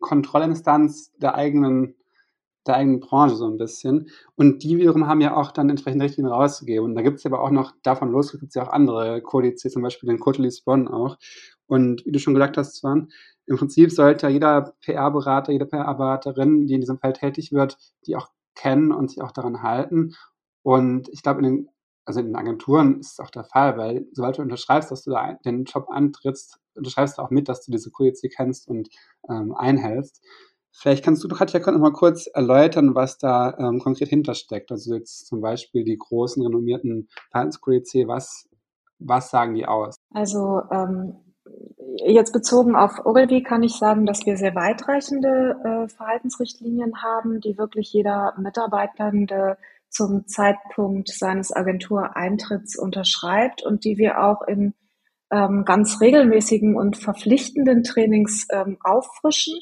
Kontrollinstanz 0.00 1.12
der 1.16 1.34
eigenen 1.34 1.94
der 2.66 2.76
eigenen 2.76 3.00
Branche 3.00 3.36
so 3.36 3.46
ein 3.46 3.58
bisschen. 3.58 4.08
Und 4.36 4.62
die 4.62 4.78
wiederum 4.78 5.06
haben 5.06 5.20
ja 5.20 5.36
auch 5.36 5.52
dann 5.52 5.68
entsprechende 5.68 6.04
Richtlinien 6.04 6.32
rauszugeben. 6.32 6.86
Und 6.86 6.94
da 6.94 7.02
gibt 7.02 7.18
es 7.18 7.26
aber 7.26 7.42
auch 7.42 7.50
noch, 7.50 7.72
davon 7.82 8.10
los 8.10 8.32
gibt 8.32 8.44
es 8.44 8.54
ja 8.54 8.66
auch 8.66 8.72
andere 8.72 9.20
Kodizes, 9.20 9.72
zum 9.72 9.82
Beispiel 9.82 10.08
den 10.08 10.18
Code 10.18 10.42
Lisbon 10.42 10.88
auch. 10.88 11.18
Und 11.66 12.04
wie 12.06 12.12
du 12.12 12.18
schon 12.18 12.34
gesagt 12.34 12.56
hast, 12.56 12.76
Swan, 12.76 13.10
im 13.46 13.56
Prinzip 13.56 13.90
sollte 13.90 14.28
jeder 14.28 14.74
PR-Berater, 14.80 15.52
jede 15.52 15.66
PR-Beraterin, 15.66 16.66
die 16.66 16.74
in 16.74 16.80
diesem 16.80 16.98
Feld 16.98 17.16
tätig 17.16 17.52
wird, 17.52 17.78
die 18.06 18.16
auch 18.16 18.28
kennen 18.54 18.92
und 18.92 19.10
sich 19.10 19.22
auch 19.22 19.32
daran 19.32 19.62
halten. 19.62 20.14
Und 20.62 21.08
ich 21.10 21.22
glaube, 21.22 21.40
in 21.40 21.44
den, 21.44 21.68
also 22.04 22.20
in 22.20 22.26
den 22.26 22.36
Agenturen 22.36 23.00
ist 23.00 23.12
es 23.12 23.20
auch 23.20 23.30
der 23.30 23.44
Fall, 23.44 23.76
weil 23.76 24.06
sobald 24.12 24.38
du 24.38 24.42
unterschreibst, 24.42 24.90
dass 24.90 25.02
du 25.02 25.10
da 25.10 25.34
den 25.44 25.64
Job 25.64 25.88
antrittst, 25.90 26.58
unterschreibst 26.74 27.18
du 27.18 27.22
auch 27.22 27.30
mit, 27.30 27.48
dass 27.48 27.64
du 27.64 27.72
diese 27.72 27.90
Kodize 27.90 28.28
kennst 28.28 28.68
und 28.68 28.88
ähm, 29.28 29.54
einhältst. 29.54 30.22
Vielleicht 30.76 31.04
kannst 31.04 31.22
du, 31.22 31.28
Katja, 31.28 31.60
noch 31.70 31.78
mal 31.78 31.92
kurz 31.92 32.26
erläutern, 32.26 32.96
was 32.96 33.18
da 33.18 33.56
ähm, 33.58 33.78
konkret 33.78 34.08
hintersteckt. 34.08 34.72
Also 34.72 34.94
jetzt 34.94 35.26
zum 35.26 35.40
Beispiel 35.40 35.84
die 35.84 35.96
großen, 35.96 36.42
renommierten 36.42 37.08
Verhaltenskodexe, 37.30 38.08
was, 38.08 38.48
was 38.98 39.30
sagen 39.30 39.54
die 39.54 39.66
aus? 39.66 39.94
Also 40.12 40.62
ähm, 40.72 41.14
jetzt 42.04 42.32
bezogen 42.32 42.76
auf 42.76 43.04
Ogilvy 43.04 43.42
kann 43.42 43.62
ich 43.62 43.74
sagen, 43.74 44.06
dass 44.06 44.26
wir 44.26 44.36
sehr 44.36 44.54
weitreichende 44.54 45.56
äh, 45.64 45.88
Verhaltensrichtlinien 45.88 47.02
haben, 47.02 47.40
die 47.40 47.58
wirklich 47.58 47.92
jeder 47.92 48.34
Mitarbeitende 48.38 49.56
zum 49.88 50.26
Zeitpunkt 50.26 51.08
seines 51.08 51.54
Agentureintritts 51.54 52.76
unterschreibt 52.76 53.62
und 53.62 53.84
die 53.84 53.96
wir 53.96 54.22
auch 54.22 54.42
in 54.42 54.74
ähm, 55.30 55.64
ganz 55.64 56.00
regelmäßigen 56.00 56.76
und 56.76 56.96
verpflichtenden 56.96 57.84
Trainings 57.84 58.46
ähm, 58.50 58.76
auffrischen. 58.82 59.54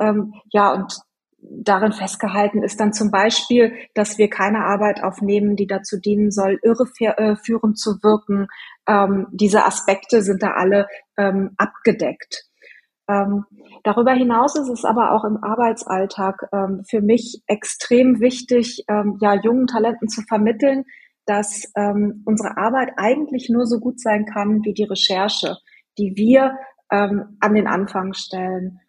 Ähm, 0.00 0.34
ja, 0.50 0.72
und 0.72 0.98
darin 1.40 1.92
festgehalten 1.92 2.62
ist 2.62 2.80
dann 2.80 2.92
zum 2.92 3.10
Beispiel, 3.10 3.72
dass 3.94 4.18
wir 4.18 4.28
keine 4.28 4.64
Arbeit 4.64 5.02
aufnehmen, 5.02 5.56
die 5.56 5.66
dazu 5.66 5.98
dienen 5.98 6.30
soll, 6.30 6.58
irreführend 6.62 7.72
äh, 7.72 7.74
zu 7.74 8.02
wirken. 8.02 8.48
Ähm, 8.86 9.28
diese 9.32 9.64
Aspekte 9.64 10.22
sind 10.22 10.42
da 10.42 10.52
alle 10.52 10.88
ähm, 11.16 11.54
abgedeckt. 11.56 12.44
Ähm, 13.08 13.44
darüber 13.84 14.12
hinaus 14.12 14.56
ist 14.56 14.68
es 14.68 14.84
aber 14.84 15.12
auch 15.12 15.24
im 15.24 15.42
Arbeitsalltag 15.42 16.48
ähm, 16.52 16.82
für 16.88 17.00
mich 17.00 17.42
extrem 17.46 18.20
wichtig, 18.20 18.84
ähm, 18.88 19.16
ja, 19.20 19.34
jungen 19.34 19.66
Talenten 19.66 20.08
zu 20.08 20.22
vermitteln, 20.22 20.84
dass 21.24 21.70
ähm, 21.76 22.22
unsere 22.26 22.56
Arbeit 22.56 22.90
eigentlich 22.96 23.48
nur 23.48 23.66
so 23.66 23.78
gut 23.78 24.00
sein 24.00 24.26
kann 24.26 24.64
wie 24.64 24.74
die 24.74 24.84
Recherche, 24.84 25.56
die 25.98 26.14
wir 26.16 26.54
an 26.90 27.52
den 27.52 27.66
Anfang 27.66 28.14
stellen 28.14 28.80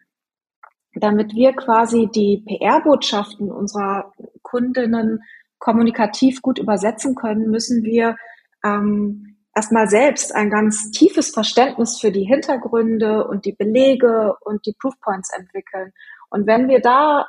damit 0.94 1.34
wir 1.34 1.52
quasi 1.52 2.08
die 2.12 2.42
PR-Botschaften 2.46 3.50
unserer 3.50 4.12
Kundinnen 4.42 5.22
kommunikativ 5.58 6.42
gut 6.42 6.58
übersetzen 6.58 7.14
können, 7.14 7.50
müssen 7.50 7.84
wir 7.84 8.16
ähm, 8.64 9.36
erstmal 9.54 9.88
selbst 9.88 10.34
ein 10.34 10.50
ganz 10.50 10.90
tiefes 10.90 11.30
Verständnis 11.30 12.00
für 12.00 12.10
die 12.10 12.24
Hintergründe 12.24 13.26
und 13.26 13.44
die 13.44 13.52
Belege 13.52 14.34
und 14.40 14.66
die 14.66 14.74
Proofpoints 14.78 15.30
entwickeln. 15.36 15.92
Und 16.30 16.46
wenn 16.46 16.68
wir 16.68 16.80
da 16.80 17.26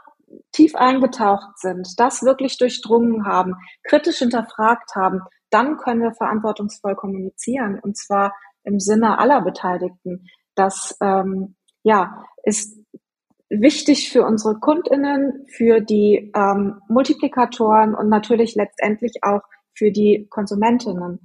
tief 0.52 0.76
eingetaucht 0.76 1.60
sind, 1.60 2.00
das 2.00 2.24
wirklich 2.24 2.58
durchdrungen 2.58 3.26
haben, 3.26 3.56
kritisch 3.84 4.20
hinterfragt 4.20 4.96
haben, 4.96 5.22
dann 5.50 5.78
können 5.78 6.02
wir 6.02 6.14
verantwortungsvoll 6.14 6.96
kommunizieren 6.96 7.80
und 7.82 7.98
zwar 7.98 8.34
im 8.64 8.80
Sinne 8.80 9.20
aller 9.20 9.42
Beteiligten. 9.42 10.28
Das 10.56 10.98
ähm, 11.02 11.56
ja 11.84 12.26
ist 12.44 12.81
wichtig 13.52 14.10
für 14.10 14.26
unsere 14.26 14.60
Kundinnen, 14.60 15.46
für 15.48 15.82
die 15.82 16.32
ähm, 16.34 16.82
Multiplikatoren 16.88 17.94
und 17.94 18.10
natürlich 18.10 18.56
letztendlich 18.56 19.14
auch 19.24 19.42
für 19.74 19.92
die 19.92 20.28
Konsumentinnen. 20.30 21.20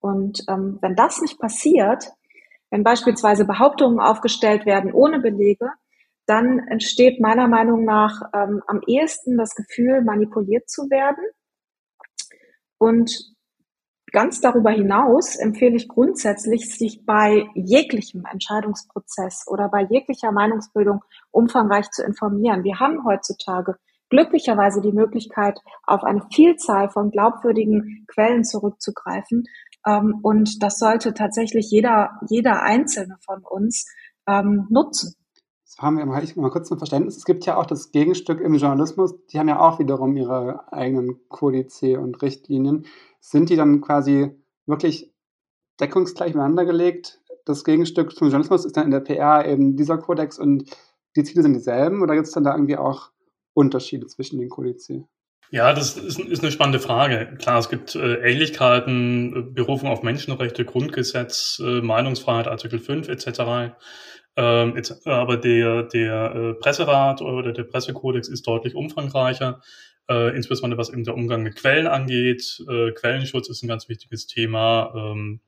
Und 0.00 0.44
ähm, 0.48 0.78
wenn 0.80 0.94
das 0.94 1.20
nicht 1.20 1.38
passiert, 1.38 2.12
wenn 2.70 2.84
beispielsweise 2.84 3.44
Behauptungen 3.44 4.00
aufgestellt 4.00 4.64
werden 4.64 4.92
ohne 4.92 5.20
Belege, 5.20 5.70
dann 6.26 6.60
entsteht 6.68 7.20
meiner 7.20 7.48
Meinung 7.48 7.84
nach 7.84 8.22
ähm, 8.32 8.62
am 8.66 8.80
ehesten 8.86 9.36
das 9.36 9.54
Gefühl, 9.54 10.02
manipuliert 10.02 10.70
zu 10.70 10.88
werden. 10.88 11.24
Und 12.78 13.31
Ganz 14.12 14.42
darüber 14.42 14.70
hinaus 14.70 15.36
empfehle 15.36 15.74
ich 15.74 15.88
grundsätzlich, 15.88 16.76
sich 16.76 17.06
bei 17.06 17.48
jeglichem 17.54 18.24
Entscheidungsprozess 18.30 19.46
oder 19.48 19.70
bei 19.70 19.86
jeglicher 19.88 20.32
Meinungsbildung 20.32 21.00
umfangreich 21.30 21.90
zu 21.90 22.04
informieren. 22.04 22.62
Wir 22.62 22.78
haben 22.78 23.06
heutzutage 23.06 23.76
glücklicherweise 24.10 24.82
die 24.82 24.92
Möglichkeit, 24.92 25.58
auf 25.84 26.04
eine 26.04 26.26
Vielzahl 26.30 26.90
von 26.90 27.10
glaubwürdigen 27.10 28.04
Quellen 28.06 28.44
zurückzugreifen. 28.44 29.44
Ähm, 29.86 30.20
und 30.22 30.62
das 30.62 30.78
sollte 30.78 31.14
tatsächlich 31.14 31.70
jeder, 31.70 32.10
jeder 32.28 32.62
Einzelne 32.62 33.16
von 33.24 33.42
uns 33.42 33.86
ähm, 34.28 34.66
nutzen. 34.68 35.14
Das 35.64 35.78
haben 35.78 35.96
wir 35.96 36.04
mal, 36.04 36.22
ich 36.22 36.36
mal 36.36 36.50
kurz 36.50 36.70
ein 36.70 36.76
Verständnis. 36.76 37.16
Es 37.16 37.24
gibt 37.24 37.46
ja 37.46 37.56
auch 37.56 37.64
das 37.64 37.92
Gegenstück 37.92 38.42
im 38.42 38.52
Journalismus. 38.56 39.14
Die 39.28 39.38
haben 39.38 39.48
ja 39.48 39.58
auch 39.58 39.78
wiederum 39.78 40.14
ihre 40.18 40.70
eigenen 40.70 41.26
Kodize 41.30 41.98
und 41.98 42.20
Richtlinien 42.20 42.84
sind 43.24 43.48
die 43.48 43.56
dann 43.56 43.80
quasi 43.80 44.30
wirklich 44.66 45.12
deckungsgleich 45.80 46.34
miteinander 46.34 46.66
gelegt? 46.66 47.22
das 47.44 47.64
Gegenstück 47.64 48.12
zum 48.12 48.28
Journalismus 48.28 48.64
ist 48.64 48.76
dann 48.76 48.86
in 48.86 48.90
der 48.90 49.00
PR 49.00 49.46
eben 49.46 49.76
dieser 49.76 49.98
Kodex 49.98 50.38
und 50.38 50.64
die 51.16 51.24
Ziele 51.24 51.42
sind 51.42 51.54
dieselben 51.54 52.02
oder 52.02 52.14
gibt 52.14 52.26
es 52.26 52.32
dann 52.32 52.44
da 52.44 52.52
irgendwie 52.52 52.76
auch 52.76 53.10
Unterschiede 53.54 54.06
zwischen 54.06 54.38
den 54.38 54.48
Kodizien? 54.48 55.06
Ja, 55.50 55.74
das 55.74 55.98
ist, 55.98 56.18
ist, 56.18 56.42
eine 56.42 56.50
spannende 56.50 56.78
Frage. 56.78 57.36
Klar, 57.38 57.58
es 57.58 57.68
gibt 57.68 57.94
äh, 57.94 58.14
Ähnlichkeiten, 58.22 59.36
äh, 59.36 59.42
Berufung 59.42 59.90
auf 59.90 60.02
Menschenrechte, 60.02 60.64
Grundgesetz, 60.64 61.60
äh, 61.62 61.82
Meinungsfreiheit, 61.82 62.48
Artikel 62.48 62.78
5 62.78 63.08
etc. 63.10 63.74
Ähm, 64.34 64.82
aber 65.04 65.36
der, 65.36 65.82
der 65.82 66.56
Presserat 66.58 67.20
oder 67.20 67.52
der 67.52 67.64
Pressekodex 67.64 68.28
ist 68.28 68.46
deutlich 68.46 68.74
umfangreicher, 68.74 69.60
äh, 70.08 70.34
insbesondere 70.36 70.78
was 70.78 70.90
eben 70.90 71.04
der 71.04 71.14
Umgang 71.14 71.42
mit 71.42 71.56
Quellen 71.56 71.86
angeht. 71.86 72.62
Äh, 72.68 72.92
Quellenschutz 72.92 73.48
ist 73.48 73.62
ein 73.62 73.68
ganz 73.68 73.88
wichtiges 73.88 74.26
Thema, 74.26 74.92
ähm, 74.94 75.40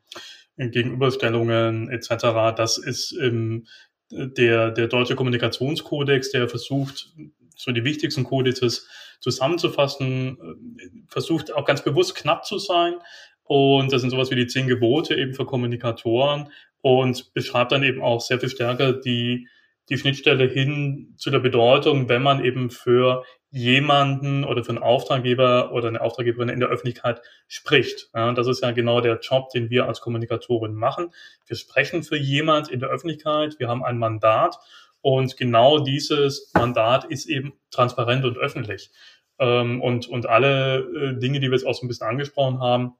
Gegenüberstellungen 0.56 1.90
etc. 1.90 2.54
Das 2.56 2.78
ist 2.78 3.12
im, 3.12 3.66
der, 4.10 4.70
der 4.70 4.86
deutsche 4.86 5.16
Kommunikationskodex, 5.16 6.30
der 6.30 6.48
versucht, 6.48 7.12
so 7.56 7.72
die 7.72 7.84
wichtigsten 7.84 8.24
Kodizes 8.24 8.88
zusammenzufassen, 9.20 10.38
äh, 10.38 10.88
versucht 11.08 11.52
auch 11.52 11.64
ganz 11.64 11.82
bewusst 11.82 12.14
knapp 12.14 12.44
zu 12.44 12.58
sein. 12.58 12.94
Und 13.42 13.92
das 13.92 14.00
sind 14.00 14.10
sowas 14.10 14.30
wie 14.30 14.36
die 14.36 14.46
zehn 14.46 14.66
Gebote 14.66 15.14
eben 15.16 15.34
für 15.34 15.44
Kommunikatoren 15.44 16.50
und 16.80 17.32
beschreibt 17.34 17.72
dann 17.72 17.82
eben 17.82 18.02
auch 18.02 18.20
sehr 18.20 18.40
viel 18.40 18.48
stärker 18.48 18.92
die, 18.92 19.48
die 19.88 19.98
Schnittstelle 19.98 20.46
hin 20.46 21.14
zu 21.18 21.30
der 21.30 21.40
Bedeutung, 21.40 22.08
wenn 22.08 22.22
man 22.22 22.42
eben 22.42 22.70
für 22.70 23.24
jemanden 23.54 24.42
oder 24.42 24.64
für 24.64 24.70
einen 24.70 24.82
Auftraggeber 24.82 25.70
oder 25.70 25.86
eine 25.86 26.00
Auftraggeberin 26.00 26.48
in 26.48 26.58
der 26.58 26.70
Öffentlichkeit 26.70 27.22
spricht. 27.46 28.10
Ja, 28.12 28.32
das 28.32 28.48
ist 28.48 28.64
ja 28.64 28.72
genau 28.72 29.00
der 29.00 29.20
Job, 29.20 29.50
den 29.50 29.70
wir 29.70 29.86
als 29.86 30.00
Kommunikatoren 30.00 30.74
machen. 30.74 31.12
Wir 31.46 31.56
sprechen 31.56 32.02
für 32.02 32.16
jemand 32.16 32.68
in 32.68 32.80
der 32.80 32.88
Öffentlichkeit, 32.88 33.60
wir 33.60 33.68
haben 33.68 33.84
ein 33.84 33.96
Mandat 33.96 34.58
und 35.02 35.36
genau 35.36 35.78
dieses 35.78 36.50
Mandat 36.52 37.04
ist 37.04 37.26
eben 37.26 37.52
transparent 37.70 38.24
und 38.24 38.38
öffentlich. 38.38 38.90
Ähm, 39.38 39.80
und, 39.80 40.08
und 40.08 40.26
alle 40.26 40.78
äh, 40.78 41.18
Dinge, 41.20 41.38
die 41.38 41.46
wir 41.48 41.56
jetzt 41.56 41.66
auch 41.66 41.74
so 41.74 41.86
ein 41.86 41.88
bisschen 41.88 42.08
angesprochen 42.08 42.58
haben, 42.58 42.94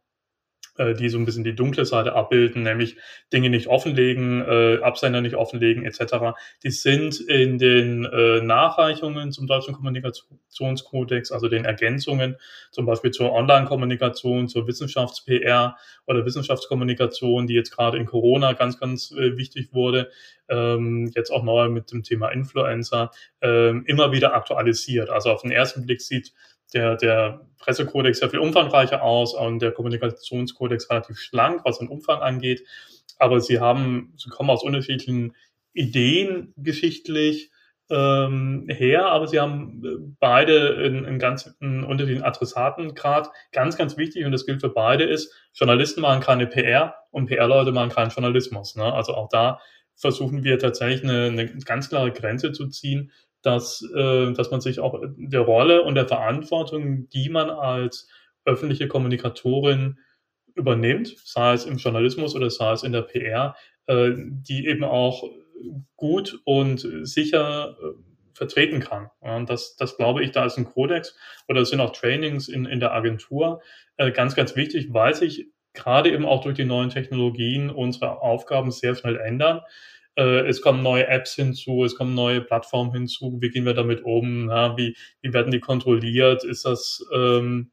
äh, 0.76 0.94
die 0.94 1.08
so 1.08 1.18
ein 1.18 1.24
bisschen 1.24 1.44
die 1.44 1.54
dunkle 1.54 1.84
Seite 1.84 2.14
abbilden, 2.14 2.62
nämlich 2.62 2.96
Dinge 3.32 3.50
nicht 3.50 3.68
offenlegen, 3.68 4.42
äh, 4.42 4.78
Absender 4.82 5.20
nicht 5.20 5.36
offenlegen 5.36 5.84
etc. 5.84 6.36
Die 6.62 6.70
sind 6.70 7.20
in 7.20 7.58
den 7.58 8.04
äh, 8.04 8.40
Nachreichungen 8.40 9.32
zum 9.32 9.46
deutschen 9.46 9.74
Kommunikationskodex, 9.74 11.32
also 11.32 11.48
den 11.48 11.64
Ergänzungen, 11.64 12.36
zum 12.70 12.86
Beispiel 12.86 13.10
zur 13.10 13.32
Online-Kommunikation, 13.32 14.48
zur 14.48 14.66
Wissenschafts-PR 14.66 15.76
oder 16.06 16.24
Wissenschaftskommunikation, 16.26 17.46
die 17.46 17.54
jetzt 17.54 17.70
gerade 17.70 17.98
in 17.98 18.06
Corona 18.06 18.52
ganz, 18.52 18.78
ganz 18.78 19.12
äh, 19.12 19.36
wichtig 19.36 19.72
wurde, 19.72 20.10
ähm, 20.48 21.10
jetzt 21.14 21.30
auch 21.30 21.42
neu 21.42 21.68
mit 21.68 21.92
dem 21.92 22.02
Thema 22.02 22.28
Influencer, 22.30 23.10
ähm, 23.40 23.84
immer 23.86 24.12
wieder 24.12 24.34
aktualisiert. 24.34 25.10
Also 25.10 25.30
auf 25.30 25.42
den 25.42 25.50
ersten 25.50 25.86
Blick 25.86 26.00
sieht 26.00 26.32
der, 26.74 26.96
der 26.96 27.46
Pressekodex 27.58 28.18
sehr 28.18 28.30
viel 28.30 28.40
umfangreicher 28.40 29.02
aus 29.02 29.34
und 29.34 29.60
der 29.60 29.72
Kommunikationskodex 29.72 30.90
relativ 30.90 31.18
schlank, 31.18 31.62
was 31.64 31.78
den 31.78 31.88
Umfang 31.88 32.20
angeht. 32.20 32.62
Aber 33.18 33.40
sie 33.40 33.60
haben, 33.60 34.12
sie 34.16 34.28
kommen 34.28 34.50
aus 34.50 34.62
unterschiedlichen 34.62 35.34
Ideen 35.72 36.52
geschichtlich 36.56 37.50
ähm, 37.90 38.66
her, 38.68 39.06
aber 39.06 39.26
sie 39.26 39.40
haben 39.40 39.82
äh, 39.84 40.14
beide 40.18 40.76
einen, 40.76 41.18
ganz 41.18 41.54
einen 41.60 41.84
unterschiedlichen 41.84 42.24
Adressatengrad. 42.24 43.30
Ganz, 43.52 43.76
ganz 43.76 43.96
wichtig, 43.96 44.24
und 44.24 44.32
das 44.32 44.46
gilt 44.46 44.60
für 44.60 44.70
beide, 44.70 45.04
ist, 45.04 45.34
Journalisten 45.52 46.00
machen 46.00 46.20
keine 46.20 46.46
PR 46.46 46.94
und 47.10 47.26
PR-Leute 47.26 47.72
machen 47.72 47.90
keinen 47.90 48.10
Journalismus. 48.10 48.76
Ne? 48.76 48.92
Also 48.92 49.14
auch 49.14 49.28
da 49.28 49.60
versuchen 49.96 50.44
wir 50.44 50.58
tatsächlich 50.58 51.02
eine, 51.04 51.26
eine 51.26 51.46
ganz 51.46 51.88
klare 51.88 52.10
Grenze 52.10 52.52
zu 52.52 52.68
ziehen 52.68 53.12
dass, 53.44 53.82
äh, 53.94 54.32
dass 54.32 54.50
man 54.50 54.60
sich 54.60 54.80
auch 54.80 55.00
der 55.16 55.40
Rolle 55.40 55.82
und 55.82 55.94
der 55.94 56.08
Verantwortung, 56.08 57.08
die 57.10 57.28
man 57.28 57.50
als 57.50 58.08
öffentliche 58.44 58.88
Kommunikatorin 58.88 59.98
übernimmt, 60.54 61.16
sei 61.24 61.54
es 61.54 61.66
im 61.66 61.78
Journalismus 61.78 62.34
oder 62.34 62.50
sei 62.50 62.72
es 62.72 62.82
in 62.82 62.92
der 62.92 63.02
PR, 63.02 63.56
äh, 63.86 64.12
die 64.16 64.66
eben 64.66 64.84
auch 64.84 65.24
gut 65.96 66.40
und 66.44 66.86
sicher 67.02 67.76
äh, 67.80 67.94
vertreten 68.34 68.80
kann. 68.80 69.10
Und 69.20 69.48
das, 69.48 69.76
das 69.76 69.96
glaube 69.96 70.22
ich, 70.24 70.32
da 70.32 70.44
ist 70.44 70.58
ein 70.58 70.64
Kodex 70.64 71.16
oder 71.48 71.60
es 71.60 71.70
sind 71.70 71.80
auch 71.80 71.92
Trainings 71.92 72.48
in, 72.48 72.66
in 72.66 72.80
der 72.80 72.92
Agentur 72.92 73.62
äh, 73.96 74.10
ganz, 74.10 74.34
ganz 74.34 74.56
wichtig, 74.56 74.88
weil 74.90 75.14
sich 75.14 75.46
gerade 75.72 76.10
eben 76.10 76.24
auch 76.24 76.42
durch 76.42 76.56
die 76.56 76.64
neuen 76.64 76.90
Technologien 76.90 77.70
unsere 77.70 78.22
Aufgaben 78.22 78.70
sehr 78.70 78.94
schnell 78.94 79.16
ändern. 79.16 79.60
Äh, 80.16 80.46
es 80.48 80.60
kommen 80.60 80.82
neue 80.82 81.06
Apps 81.08 81.34
hinzu, 81.34 81.84
es 81.84 81.96
kommen 81.96 82.14
neue 82.14 82.40
Plattformen 82.40 82.92
hinzu. 82.92 83.38
Wie 83.40 83.50
gehen 83.50 83.64
wir 83.64 83.74
damit 83.74 84.04
um? 84.04 84.48
Ja, 84.48 84.76
wie, 84.76 84.96
wie 85.22 85.32
werden 85.32 85.50
die 85.50 85.60
kontrolliert? 85.60 86.44
Ist 86.44 86.64
das, 86.64 87.04
ähm, 87.12 87.70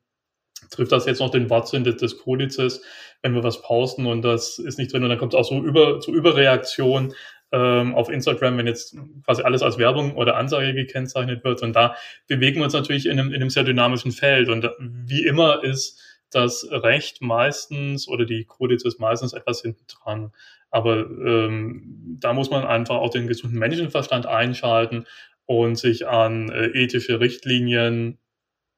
trifft 0.69 0.91
das 0.91 1.05
jetzt 1.05 1.19
noch 1.19 1.31
den 1.31 1.49
Wortsinn 1.49 1.83
des, 1.83 1.97
des 1.97 2.17
Kodizes, 2.17 2.81
wenn 3.21 3.33
wir 3.33 3.43
was 3.43 3.61
posten 3.61 4.05
und 4.05 4.21
das 4.23 4.59
ist 4.59 4.77
nicht 4.77 4.93
drin 4.93 5.03
und 5.03 5.09
dann 5.09 5.19
kommt 5.19 5.33
es 5.33 5.39
auch 5.39 5.45
so 5.45 5.61
über, 5.63 5.99
zu 5.99 6.13
Überreaktion 6.13 7.13
ähm, 7.51 7.93
auf 7.95 8.09
Instagram, 8.09 8.57
wenn 8.57 8.67
jetzt 8.67 8.95
quasi 9.25 9.43
alles 9.43 9.61
als 9.61 9.77
Werbung 9.77 10.15
oder 10.15 10.37
Ansage 10.37 10.73
gekennzeichnet 10.73 11.43
wird. 11.43 11.61
Und 11.61 11.75
da 11.75 11.95
bewegen 12.27 12.57
wir 12.57 12.65
uns 12.65 12.73
natürlich 12.73 13.05
in 13.05 13.19
einem, 13.19 13.29
in 13.29 13.35
einem 13.35 13.49
sehr 13.49 13.63
dynamischen 13.63 14.11
Feld. 14.11 14.49
Und 14.49 14.69
wie 14.79 15.25
immer 15.25 15.63
ist 15.63 16.01
das 16.31 16.67
Recht 16.71 17.21
meistens 17.21 18.07
oder 18.07 18.25
die 18.25 18.45
Kodizes 18.45 18.99
meistens 18.99 19.33
etwas 19.33 19.61
hinten 19.61 19.85
dran. 19.87 20.31
Aber 20.69 20.99
ähm, 20.99 22.17
da 22.19 22.33
muss 22.33 22.49
man 22.49 22.65
einfach 22.65 22.95
auch 22.95 23.09
den 23.09 23.27
gesunden 23.27 23.59
Menschenverstand 23.59 24.25
einschalten 24.25 25.05
und 25.45 25.75
sich 25.75 26.07
an 26.07 26.49
äh, 26.49 26.67
ethische 26.67 27.19
Richtlinien, 27.19 28.17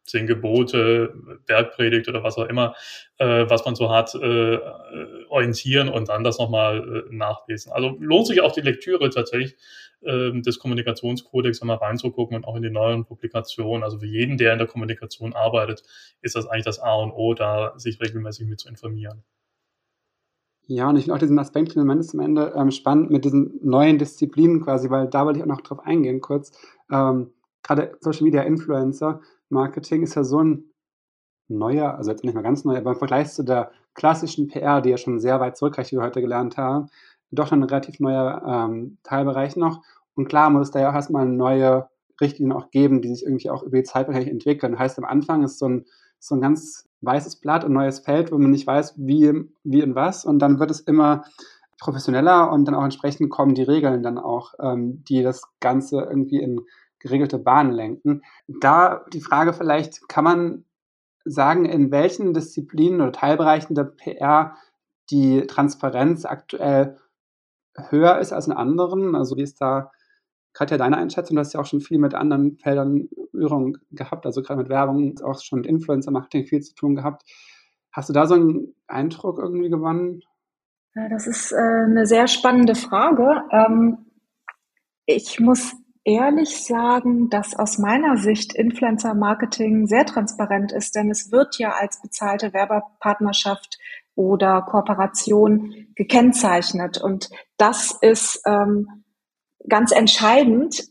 zehn 0.06 0.28
Gebote, 0.28 1.14
Bergpredigt 1.46 2.08
oder 2.10 2.24
was 2.24 2.38
auch 2.38 2.48
immer, 2.48 2.76
äh, 3.18 3.46
was 3.50 3.66
man 3.66 3.76
so 3.76 3.92
hat, 3.92 4.14
äh, 4.16 4.60
orientieren 5.30 5.90
und 5.90 6.10
dann 6.10 6.24
das 6.24 6.40
nochmal 6.40 7.06
äh, 7.10 7.16
nachlesen. 7.16 7.72
Also 7.72 7.96
lohnt 8.00 8.28
sich 8.28 8.42
auch 8.42 8.52
die 8.52 8.62
Lektüre 8.62 9.10
tatsächlich 9.10 9.56
äh, 10.02 10.32
des 10.42 10.60
Kommunikationskodex 10.60 11.62
einmal 11.62 11.78
reinzugucken 11.78 12.36
und 12.36 12.46
auch 12.46 12.56
in 12.56 12.64
die 12.64 12.70
neuen 12.70 13.06
Publikationen. 13.06 13.84
Also 13.84 14.00
für 14.00 14.06
jeden, 14.06 14.38
der 14.38 14.54
in 14.54 14.60
der 14.60 14.68
Kommunikation 14.68 15.34
arbeitet, 15.34 15.84
ist 16.22 16.36
das 16.36 16.48
eigentlich 16.48 16.66
das 16.66 16.80
A 16.80 16.96
und 16.96 17.12
O, 17.12 17.34
da 17.34 17.74
sich 17.78 18.02
regelmäßig 18.02 18.48
mit 18.48 18.60
zu 18.60 18.70
informieren. 18.70 19.24
Ja, 20.68 20.90
und 20.90 20.96
ich 20.96 21.04
finde 21.04 21.16
auch 21.16 21.20
diesen 21.20 21.40
Aspekt 21.40 21.74
zumindest 21.74 22.12
zum 22.12 22.22
Ende 22.22 22.54
ähm, 22.56 22.72
spannend 22.72 23.12
mit 23.12 23.26
diesen 23.26 23.60
neuen 23.64 23.98
Disziplinen 23.98 24.62
quasi, 24.62 24.90
weil 24.90 25.08
da 25.08 25.26
wollte 25.26 25.40
ich 25.40 25.44
auch 25.44 25.50
noch 25.50 25.62
drauf 25.62 25.80
eingehen 25.80 26.22
kurz. 26.22 26.52
Ähm, 26.90 27.32
Gerade 27.64 27.98
Social 28.02 28.24
Media 28.24 28.42
Influencer 28.42 29.22
Marketing 29.54 30.04
ist 30.04 30.16
ja 30.16 30.24
so 30.24 30.40
ein 30.40 30.72
neuer, 31.48 31.96
also 31.96 32.12
jetzt 32.12 32.24
nicht 32.24 32.34
mal 32.34 32.44
ganz 32.44 32.64
neu, 32.66 32.78
aber 32.78 32.92
im 32.92 32.98
Vergleich 32.98 33.32
zu 33.32 33.44
der 33.44 33.72
klassischen 33.94 34.48
PR, 34.48 34.82
die 34.82 34.90
ja 34.90 34.98
schon 34.98 35.20
sehr 35.20 35.40
weit 35.40 35.58
zurückreicht, 35.58 35.92
wie 35.92 35.98
wir 35.98 36.04
heute 36.04 36.22
gelernt 36.22 36.58
haben, 36.58 36.88
doch 37.32 37.52
ein 37.52 37.64
relativ 37.64 38.00
neuer 38.00 38.42
ähm, 38.46 38.98
Teilbereich 39.04 39.56
noch. 39.56 39.82
Und 40.16 40.28
klar 40.28 40.50
muss 40.50 40.68
es 40.68 40.72
da 40.72 40.80
ja 40.80 40.90
auch 40.90 40.96
erstmal 40.96 41.26
neue 41.26 41.90
Richtlinien 42.22 42.56
auch 42.56 42.70
geben, 42.70 43.02
die 43.02 43.14
sich 43.14 43.26
irgendwie 43.26 43.50
auch 43.50 43.64
über 43.64 43.78
die 43.78 43.84
Zeit 43.84 44.08
entwickeln. 44.10 44.78
Heißt, 44.78 44.98
am 44.98 45.06
Anfang 45.06 45.44
ist 45.44 45.60
so 45.60 45.68
ein, 45.68 45.86
so 46.20 46.36
ein 46.36 46.42
ganz 46.42 46.88
weißes 47.02 47.38
Blatt, 47.38 47.66
ein 47.66 47.74
neues 47.74 48.00
Feld, 48.00 48.32
wo 48.32 48.38
man 48.38 48.52
nicht 48.52 48.68
weiß, 48.68 48.96
wie, 48.98 49.50
wie 49.64 49.84
und 49.84 49.96
was. 49.96 50.26
Und 50.26 50.40
dann 50.40 50.60
wird 50.60 50.72
es 50.72 50.80
immer 50.80 51.24
professioneller 51.80 52.52
und 52.52 52.66
dann 52.66 52.76
auch 52.76 52.84
entsprechend 52.84 53.30
kommen 53.30 53.56
die 53.56 53.64
Regeln 53.64 54.04
dann 54.04 54.18
auch, 54.18 54.54
ähm, 54.60 55.04
die 55.04 55.22
das 55.22 55.44
Ganze 55.60 56.02
irgendwie 56.02 56.40
in 56.40 56.62
geregelte 57.04 57.38
Bahnen 57.38 57.72
lenken. 57.72 58.24
Da 58.48 59.06
die 59.14 59.22
Frage 59.22 59.54
vielleicht, 59.54 60.10
kann 60.10 60.24
man 60.24 60.66
sagen, 61.26 61.66
in 61.66 61.92
welchen 61.92 62.34
Disziplinen 62.34 63.02
oder 63.02 63.12
Teilbereichen 63.12 63.76
der 63.76 63.84
PR 63.84 64.56
die 65.12 65.46
Transparenz 65.46 66.26
aktuell 66.26 66.98
höher 67.90 68.18
ist 68.20 68.34
als 68.34 68.48
in 68.48 68.54
anderen? 68.54 69.16
Also 69.16 69.38
wie 69.38 69.44
ist 69.44 69.62
da 69.62 69.92
Katja, 70.54 70.78
deine 70.78 70.98
Einschätzung, 70.98 71.36
du 71.36 71.40
hast 71.42 71.54
ja 71.54 71.60
auch 71.60 71.66
schon 71.66 71.82
viel 71.82 71.98
mit 71.98 72.14
anderen 72.14 72.58
Feldern 72.58 73.10
Berührung 73.32 73.78
gehabt, 73.92 74.26
also 74.26 74.42
gerade 74.44 74.62
mit 74.62 74.70
Werbung, 74.70 75.20
auch 75.24 75.42
schon 75.42 75.60
mit 75.60 75.68
Influencer-Marketing 75.68 76.46
viel 76.46 76.62
zu 76.62 76.76
tun 76.76 76.96
gehabt. 76.96 77.24
Hast 77.92 78.10
du 78.10 78.14
da 78.14 78.28
so 78.28 78.36
einen 78.36 78.76
Eindruck 78.88 79.40
irgendwie 79.40 79.70
gewonnen? 79.70 80.22
Das 80.94 81.26
ist 81.26 81.52
äh, 81.52 81.56
eine 81.56 82.06
sehr 82.06 82.28
spannende 82.28 82.76
Frage. 82.76 83.42
Ähm, 83.52 84.06
ich 85.08 85.40
muss 85.40 85.76
ehrlich 86.06 86.66
sagen, 86.66 87.30
dass 87.30 87.56
aus 87.56 87.78
meiner 87.78 88.18
Sicht 88.18 88.54
Influencer-Marketing 88.54 89.88
sehr 89.88 90.06
transparent 90.06 90.72
ist, 90.72 90.96
denn 90.96 91.10
es 91.10 91.32
wird 91.32 91.58
ja 91.58 91.72
als 91.72 92.02
bezahlte 92.02 92.54
Werbepartnerschaft 92.54 93.78
oder 94.16 94.62
Kooperation 94.62 95.88
gekennzeichnet. 95.96 97.02
Und 97.02 97.30
das 97.58 97.98
ist 98.02 98.42
ähm, 98.46 99.04
ganz 99.68 99.92
entscheidend 99.92 100.84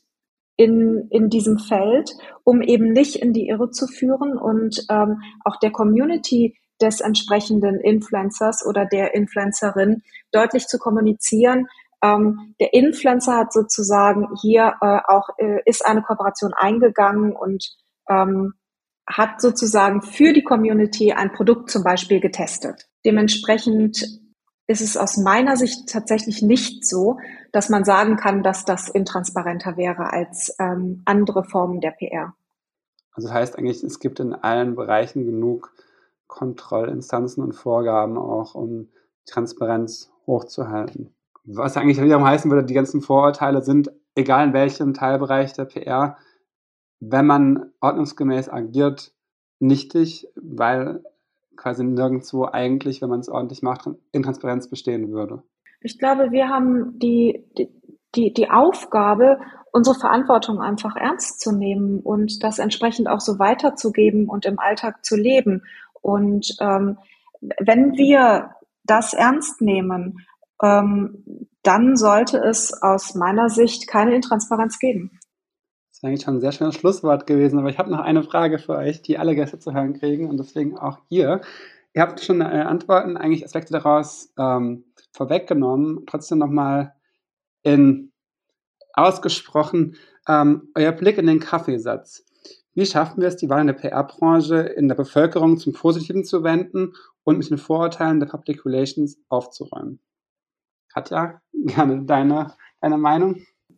in, 0.56 1.08
in 1.10 1.28
diesem 1.28 1.58
Feld, 1.58 2.10
um 2.44 2.62
eben 2.62 2.92
nicht 2.92 3.16
in 3.16 3.32
die 3.32 3.48
Irre 3.48 3.70
zu 3.70 3.86
führen 3.86 4.36
und 4.38 4.84
ähm, 4.90 5.22
auch 5.44 5.56
der 5.56 5.70
Community 5.70 6.56
des 6.80 7.00
entsprechenden 7.00 7.80
Influencers 7.80 8.66
oder 8.66 8.84
der 8.86 9.14
Influencerin 9.14 10.02
deutlich 10.32 10.66
zu 10.66 10.78
kommunizieren. 10.78 11.68
Ähm, 12.02 12.54
der 12.60 12.74
Influencer 12.74 13.36
hat 13.36 13.52
sozusagen 13.52 14.28
hier 14.40 14.74
äh, 14.80 14.98
auch 15.06 15.28
äh, 15.38 15.60
ist 15.64 15.86
eine 15.86 16.02
Kooperation 16.02 16.52
eingegangen 16.54 17.32
und 17.32 17.64
ähm, 18.08 18.54
hat 19.06 19.40
sozusagen 19.40 20.02
für 20.02 20.32
die 20.32 20.42
Community 20.42 21.12
ein 21.12 21.32
Produkt 21.32 21.70
zum 21.70 21.82
Beispiel 21.82 22.20
getestet. 22.20 22.88
Dementsprechend 23.04 24.20
ist 24.66 24.80
es 24.80 24.96
aus 24.96 25.16
meiner 25.16 25.56
Sicht 25.56 25.88
tatsächlich 25.88 26.42
nicht 26.42 26.86
so, 26.86 27.18
dass 27.52 27.68
man 27.68 27.84
sagen 27.84 28.16
kann, 28.16 28.42
dass 28.42 28.64
das 28.64 28.88
intransparenter 28.88 29.76
wäre 29.76 30.12
als 30.12 30.54
ähm, 30.58 31.02
andere 31.04 31.44
Formen 31.44 31.80
der 31.80 31.90
PR. 31.90 32.34
Also 33.12 33.28
das 33.28 33.34
heißt 33.34 33.58
eigentlich, 33.58 33.82
es 33.82 33.98
gibt 33.98 34.20
in 34.20 34.32
allen 34.32 34.74
Bereichen 34.74 35.26
genug 35.26 35.74
Kontrollinstanzen 36.26 37.42
und 37.42 37.52
Vorgaben 37.52 38.16
auch, 38.16 38.54
um 38.54 38.88
Transparenz 39.26 40.10
hochzuhalten. 40.26 41.14
Was 41.44 41.76
eigentlich 41.76 42.00
wiederum 42.00 42.24
heißen 42.24 42.50
würde, 42.50 42.66
die 42.66 42.74
ganzen 42.74 43.00
Vorurteile 43.00 43.62
sind, 43.62 43.90
egal 44.14 44.48
in 44.48 44.52
welchem 44.52 44.94
Teilbereich 44.94 45.52
der 45.54 45.64
PR, 45.64 46.16
wenn 47.00 47.26
man 47.26 47.72
ordnungsgemäß 47.80 48.48
agiert, 48.48 49.12
nichtig, 49.58 50.28
weil 50.36 51.02
quasi 51.56 51.84
nirgendwo 51.84 52.44
eigentlich, 52.44 53.02
wenn 53.02 53.10
man 53.10 53.20
es 53.20 53.28
ordentlich 53.28 53.62
macht, 53.62 53.88
Intransparenz 54.12 54.68
bestehen 54.68 55.10
würde. 55.10 55.42
Ich 55.80 55.98
glaube, 55.98 56.30
wir 56.30 56.48
haben 56.48 56.98
die, 56.98 57.44
die, 58.14 58.32
die 58.32 58.50
Aufgabe, 58.50 59.40
unsere 59.72 59.98
Verantwortung 59.98 60.60
einfach 60.60 60.96
ernst 60.96 61.40
zu 61.40 61.52
nehmen 61.52 62.00
und 62.00 62.42
das 62.44 62.58
entsprechend 62.58 63.08
auch 63.08 63.20
so 63.20 63.38
weiterzugeben 63.38 64.28
und 64.28 64.44
im 64.44 64.58
Alltag 64.58 65.04
zu 65.04 65.16
leben. 65.16 65.62
Und 66.02 66.56
ähm, 66.60 66.98
wenn 67.58 67.96
wir 67.96 68.50
das 68.84 69.14
ernst 69.14 69.60
nehmen, 69.60 70.18
ähm, 70.62 71.24
dann 71.62 71.96
sollte 71.96 72.38
es 72.38 72.72
aus 72.82 73.14
meiner 73.14 73.48
Sicht 73.48 73.86
keine 73.86 74.14
Intransparenz 74.14 74.78
geben. 74.78 75.18
Das 75.90 75.98
ist 75.98 76.04
eigentlich 76.04 76.22
schon 76.22 76.36
ein 76.36 76.40
sehr 76.40 76.52
schönes 76.52 76.74
Schlusswort 76.74 77.26
gewesen, 77.26 77.58
aber 77.58 77.68
ich 77.68 77.78
habe 77.78 77.90
noch 77.90 78.00
eine 78.00 78.22
Frage 78.22 78.58
für 78.58 78.76
euch, 78.76 79.02
die 79.02 79.18
alle 79.18 79.34
Gäste 79.34 79.58
zu 79.58 79.72
hören 79.72 79.94
kriegen 79.94 80.28
und 80.28 80.38
deswegen 80.38 80.78
auch 80.78 80.98
ihr. 81.08 81.40
Ihr 81.94 82.02
habt 82.02 82.20
schon 82.20 82.40
äh, 82.40 82.44
Antworten, 82.44 83.16
eigentlich 83.16 83.44
Aspekte 83.44 83.72
daraus 83.72 84.32
ähm, 84.38 84.84
vorweggenommen. 85.12 86.04
Trotzdem 86.06 86.38
nochmal 86.38 86.94
in 87.62 88.12
ausgesprochen 88.94 89.96
ähm, 90.28 90.70
euer 90.74 90.92
Blick 90.92 91.18
in 91.18 91.26
den 91.26 91.40
Kaffeesatz. 91.40 92.24
Wie 92.74 92.86
schaffen 92.86 93.20
wir 93.20 93.28
es, 93.28 93.36
die 93.36 93.50
Wahlen 93.50 93.66
der 93.66 93.74
PR-Branche 93.74 94.56
in 94.56 94.88
der 94.88 94.94
Bevölkerung 94.94 95.58
zum 95.58 95.74
Positiven 95.74 96.24
zu 96.24 96.42
wenden 96.42 96.94
und 97.22 97.36
mit 97.36 97.50
den 97.50 97.58
Vorurteilen 97.58 98.18
der 98.18 98.26
Public 98.26 98.64
Relations 98.64 99.18
aufzuräumen? 99.28 100.00
Katja, 100.92 101.40
gerne 101.52 102.04
deine, 102.04 102.54
deine 102.80 102.98
Meinung? 102.98 103.36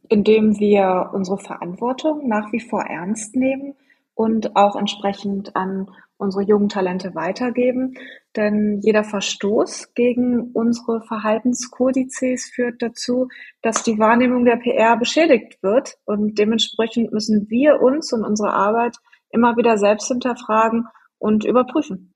Indem 0.08 0.58
wir 0.58 1.10
unsere 1.12 1.38
Verantwortung 1.38 2.28
nach 2.28 2.52
wie 2.52 2.60
vor 2.60 2.82
ernst 2.82 3.36
nehmen 3.36 3.74
und 4.14 4.54
auch 4.54 4.76
entsprechend 4.76 5.56
an 5.56 5.90
unsere 6.16 6.44
jungen 6.44 6.68
Talente 6.68 7.14
weitergeben. 7.14 7.94
Denn 8.36 8.80
jeder 8.82 9.04
Verstoß 9.04 9.94
gegen 9.94 10.52
unsere 10.52 11.02
Verhaltenskodizes 11.02 12.50
führt 12.54 12.82
dazu, 12.82 13.28
dass 13.62 13.82
die 13.82 13.98
Wahrnehmung 13.98 14.44
der 14.44 14.56
PR 14.56 14.96
beschädigt 14.96 15.62
wird. 15.62 15.96
Und 16.04 16.38
dementsprechend 16.38 17.12
müssen 17.12 17.48
wir 17.50 17.80
uns 17.80 18.12
und 18.12 18.24
unsere 18.24 18.52
Arbeit 18.52 18.96
immer 19.30 19.56
wieder 19.56 19.78
selbst 19.78 20.08
hinterfragen 20.08 20.86
und 21.18 21.44
überprüfen. 21.44 22.12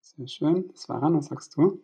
Sehr 0.00 0.28
schön. 0.28 0.70
Svaran, 0.74 1.16
was 1.16 1.26
sagst 1.26 1.56
du? 1.56 1.80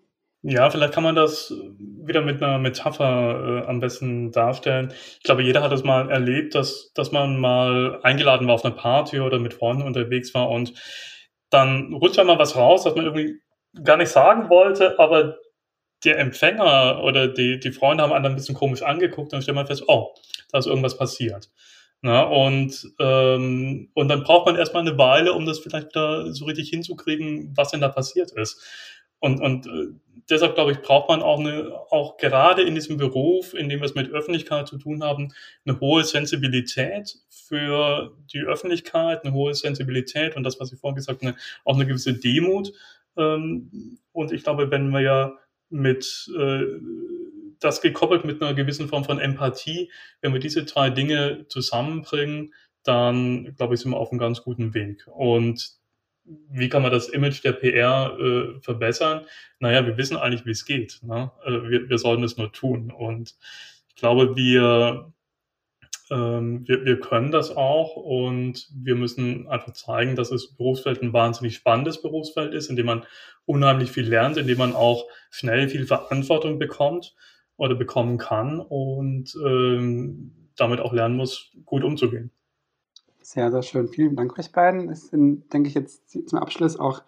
Ja, 0.46 0.68
vielleicht 0.68 0.92
kann 0.92 1.04
man 1.04 1.14
das 1.14 1.54
wieder 1.78 2.20
mit 2.20 2.42
einer 2.42 2.59
Metapher 2.59 3.62
äh, 3.64 3.66
am 3.66 3.80
besten 3.80 4.30
darstellen. 4.30 4.92
Ich 5.16 5.22
glaube, 5.22 5.42
jeder 5.42 5.62
hat 5.62 5.72
es 5.72 5.85
mal 5.85 6.11
erlebt, 6.11 6.54
dass, 6.54 6.92
dass 6.92 7.12
man 7.12 7.40
mal 7.40 7.98
eingeladen 8.02 8.46
war 8.46 8.54
auf 8.54 8.64
eine 8.64 8.74
Party 8.74 9.20
oder 9.20 9.38
mit 9.38 9.54
Freunden 9.54 9.85
unterwegs 9.85 10.35
war 10.35 10.50
und 10.50 10.74
dann 11.48 11.94
rutscht 11.94 12.18
einmal 12.18 12.38
was 12.38 12.57
raus, 12.57 12.85
was 12.85 12.94
man 12.94 13.07
irgendwie 13.07 13.40
gar 13.85 13.96
nicht 13.96 14.11
sagen 14.11 14.50
wollte, 14.50 14.98
aber 14.98 15.38
der 16.04 16.18
Empfänger 16.18 17.02
oder 17.02 17.26
die, 17.28 17.59
die 17.59 17.72
Freunde 17.72 18.02
haben 18.02 18.12
einen 18.12 18.26
ein 18.26 18.35
bisschen 18.35 18.54
komisch 18.54 18.83
angeguckt 18.83 19.28
und 19.28 19.33
dann 19.33 19.42
stellt 19.42 19.54
man 19.54 19.66
fest, 19.66 19.85
oh, 19.87 20.14
da 20.52 20.59
ist 20.59 20.66
irgendwas 20.66 20.98
passiert. 20.98 21.50
Na, 22.02 22.22
und, 22.24 22.87
ähm, 23.00 23.90
und 23.94 24.09
dann 24.09 24.24
braucht 24.24 24.44
man 24.44 24.57
erstmal 24.57 24.87
eine 24.87 24.98
Weile, 24.98 25.33
um 25.33 25.46
das 25.46 25.61
vielleicht 25.61 25.88
wieder 25.88 26.35
so 26.35 26.44
richtig 26.44 26.68
hinzukriegen, 26.68 27.52
was 27.57 27.70
denn 27.70 27.80
da 27.80 27.88
passiert 27.88 28.30
ist. 28.33 28.62
Und, 29.20 29.40
und 29.40 29.66
äh, 29.66 29.87
deshalb 30.30 30.54
glaube 30.54 30.72
ich, 30.72 30.80
braucht 30.80 31.08
man 31.08 31.22
auch 31.22 31.38
eine, 31.38 31.72
auch 31.90 32.16
gerade 32.16 32.62
in 32.62 32.74
diesem 32.74 32.96
Beruf, 32.96 33.54
in 33.54 33.68
dem 33.68 33.80
wir 33.80 33.87
es 33.87 33.94
mit 33.94 34.10
Öffentlichkeit 34.10 34.68
zu 34.68 34.78
tun 34.78 35.02
haben, 35.02 35.32
eine 35.66 35.80
hohe 35.80 36.04
Sensibilität 36.04 37.18
für 37.28 38.16
die 38.32 38.40
Öffentlichkeit, 38.40 39.24
eine 39.24 39.34
hohe 39.34 39.54
Sensibilität 39.54 40.37
und 40.37 40.42
das, 40.44 40.60
was 40.60 40.72
ich 40.72 40.78
vorhin 40.78 40.96
gesagt 40.96 41.22
habe, 41.22 41.37
auch 41.64 41.74
eine 41.74 41.87
gewisse 41.87 42.14
Demut. 42.14 42.72
Ähm, 43.16 43.98
und 44.12 44.32
ich 44.32 44.42
glaube, 44.42 44.70
wenn 44.70 44.90
wir 44.90 45.00
ja 45.00 45.32
mit 45.70 46.30
äh, 46.38 46.64
das 47.60 47.80
gekoppelt 47.80 48.24
mit 48.24 48.42
einer 48.42 48.54
gewissen 48.54 48.88
Form 48.88 49.04
von 49.04 49.18
Empathie, 49.18 49.90
wenn 50.20 50.32
wir 50.32 50.40
diese 50.40 50.64
drei 50.64 50.90
Dinge 50.90 51.46
zusammenbringen, 51.48 52.52
dann 52.82 53.54
glaube 53.56 53.74
ich, 53.74 53.80
sind 53.80 53.92
wir 53.92 53.96
auf 53.96 54.10
einem 54.10 54.18
ganz 54.18 54.42
guten 54.42 54.74
Weg. 54.74 55.06
Und 55.06 55.78
wie 56.24 56.68
kann 56.68 56.82
man 56.82 56.92
das 56.92 57.08
Image 57.08 57.44
der 57.44 57.52
PR 57.52 58.16
äh, 58.18 58.60
verbessern? 58.60 59.26
Naja, 59.58 59.84
wir 59.87 59.96
wissen 59.96 60.16
eigentlich, 60.16 60.46
wie 60.46 60.52
es 60.52 60.64
geht. 60.64 61.00
Ne? 61.02 61.30
Äh, 61.44 61.68
wir, 61.68 61.88
wir 61.88 61.98
sollten 61.98 62.24
es 62.24 62.37
nur 62.37 62.52
tun. 62.52 62.90
Und 62.90 63.34
ich 63.88 63.94
glaube, 63.94 64.34
wir, 64.37 65.12
ähm, 66.10 66.66
wir, 66.66 66.84
wir 66.84 67.00
können 67.00 67.30
das 67.30 67.54
auch 67.54 67.96
und 67.96 68.68
wir 68.74 68.94
müssen 68.94 69.48
einfach 69.48 69.72
zeigen, 69.72 70.16
dass 70.16 70.30
das 70.30 70.54
Berufsfeld 70.56 71.02
ein 71.02 71.12
wahnsinnig 71.12 71.56
spannendes 71.56 72.00
Berufsfeld 72.00 72.54
ist, 72.54 72.70
in 72.70 72.76
dem 72.76 72.87
man 72.87 73.04
unheimlich 73.46 73.90
viel 73.90 74.08
lernt, 74.08 74.37
in 74.38 74.46
dem 74.46 74.58
man 74.58 74.74
auch 74.74 75.06
schnell 75.30 75.68
viel 75.68 75.87
Verantwortung 75.87 76.58
bekommt 76.58 77.14
oder 77.56 77.74
bekommen 77.74 78.18
kann 78.18 78.60
und 78.60 79.34
ähm, 79.44 80.50
damit 80.56 80.80
auch 80.80 80.92
lernen 80.92 81.16
muss, 81.16 81.52
gut 81.64 81.84
umzugehen. 81.84 82.30
Sehr, 83.24 83.50
sehr 83.50 83.62
schön. 83.62 83.88
Vielen 83.88 84.16
Dank 84.16 84.38
euch 84.38 84.52
beiden. 84.52 84.90
Es 84.90 85.08
sind, 85.08 85.50
denke 85.50 85.68
ich, 85.68 85.74
jetzt 85.74 86.10
zum 86.28 86.38
Abschluss 86.38 86.78
auch 86.78 87.02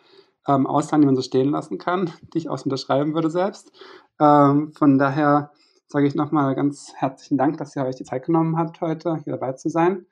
ähm, 0.48 0.66
Aussagen, 0.66 1.02
die 1.02 1.06
man 1.06 1.14
so 1.14 1.20
stehen 1.20 1.50
lassen 1.50 1.76
kann, 1.76 2.10
die 2.32 2.38
ich 2.38 2.48
auch 2.48 2.64
unterschreiben 2.64 3.14
würde 3.14 3.28
selbst. 3.28 3.70
Ähm, 4.18 4.72
von 4.72 4.96
daher 4.96 5.52
sage 5.88 6.06
ich 6.06 6.14
nochmal 6.14 6.54
ganz 6.54 6.94
herzlichen 6.96 7.36
Dank, 7.36 7.58
dass 7.58 7.76
ihr 7.76 7.84
euch 7.84 7.96
die 7.96 8.04
Zeit 8.04 8.24
genommen 8.24 8.56
habt, 8.56 8.80
heute 8.80 9.16
hier 9.24 9.34
dabei 9.34 9.52
zu 9.52 9.68
sein. 9.68 10.06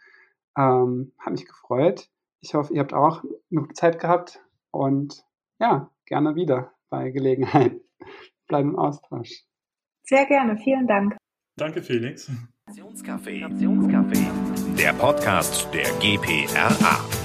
Ähm, 0.59 1.13
hat 1.19 1.33
mich 1.33 1.47
gefreut. 1.47 2.11
Ich 2.41 2.53
hoffe, 2.53 2.75
ihr 2.75 2.81
habt 2.81 2.93
auch 2.93 3.25
eine 3.51 3.63
gute 3.63 3.73
Zeit 3.75 3.99
gehabt 3.99 4.41
und 4.73 5.25
ja, 5.59 5.91
gerne 6.05 6.35
wieder 6.35 6.73
bei 6.91 7.13
Gelegenheit. 7.13 7.81
Bleiben 8.47 8.71
im 8.71 8.79
Austausch. 8.79 9.45
Sehr 10.03 10.27
gerne. 10.27 10.59
Vielen 10.59 10.87
Dank. 10.87 11.17
Danke, 11.57 11.83
Felix. 11.83 12.31
Nationscafé. 12.69 13.41
Der 14.77 14.93
Podcast 14.93 15.69
der 15.73 15.85
GPRA. 16.01 17.24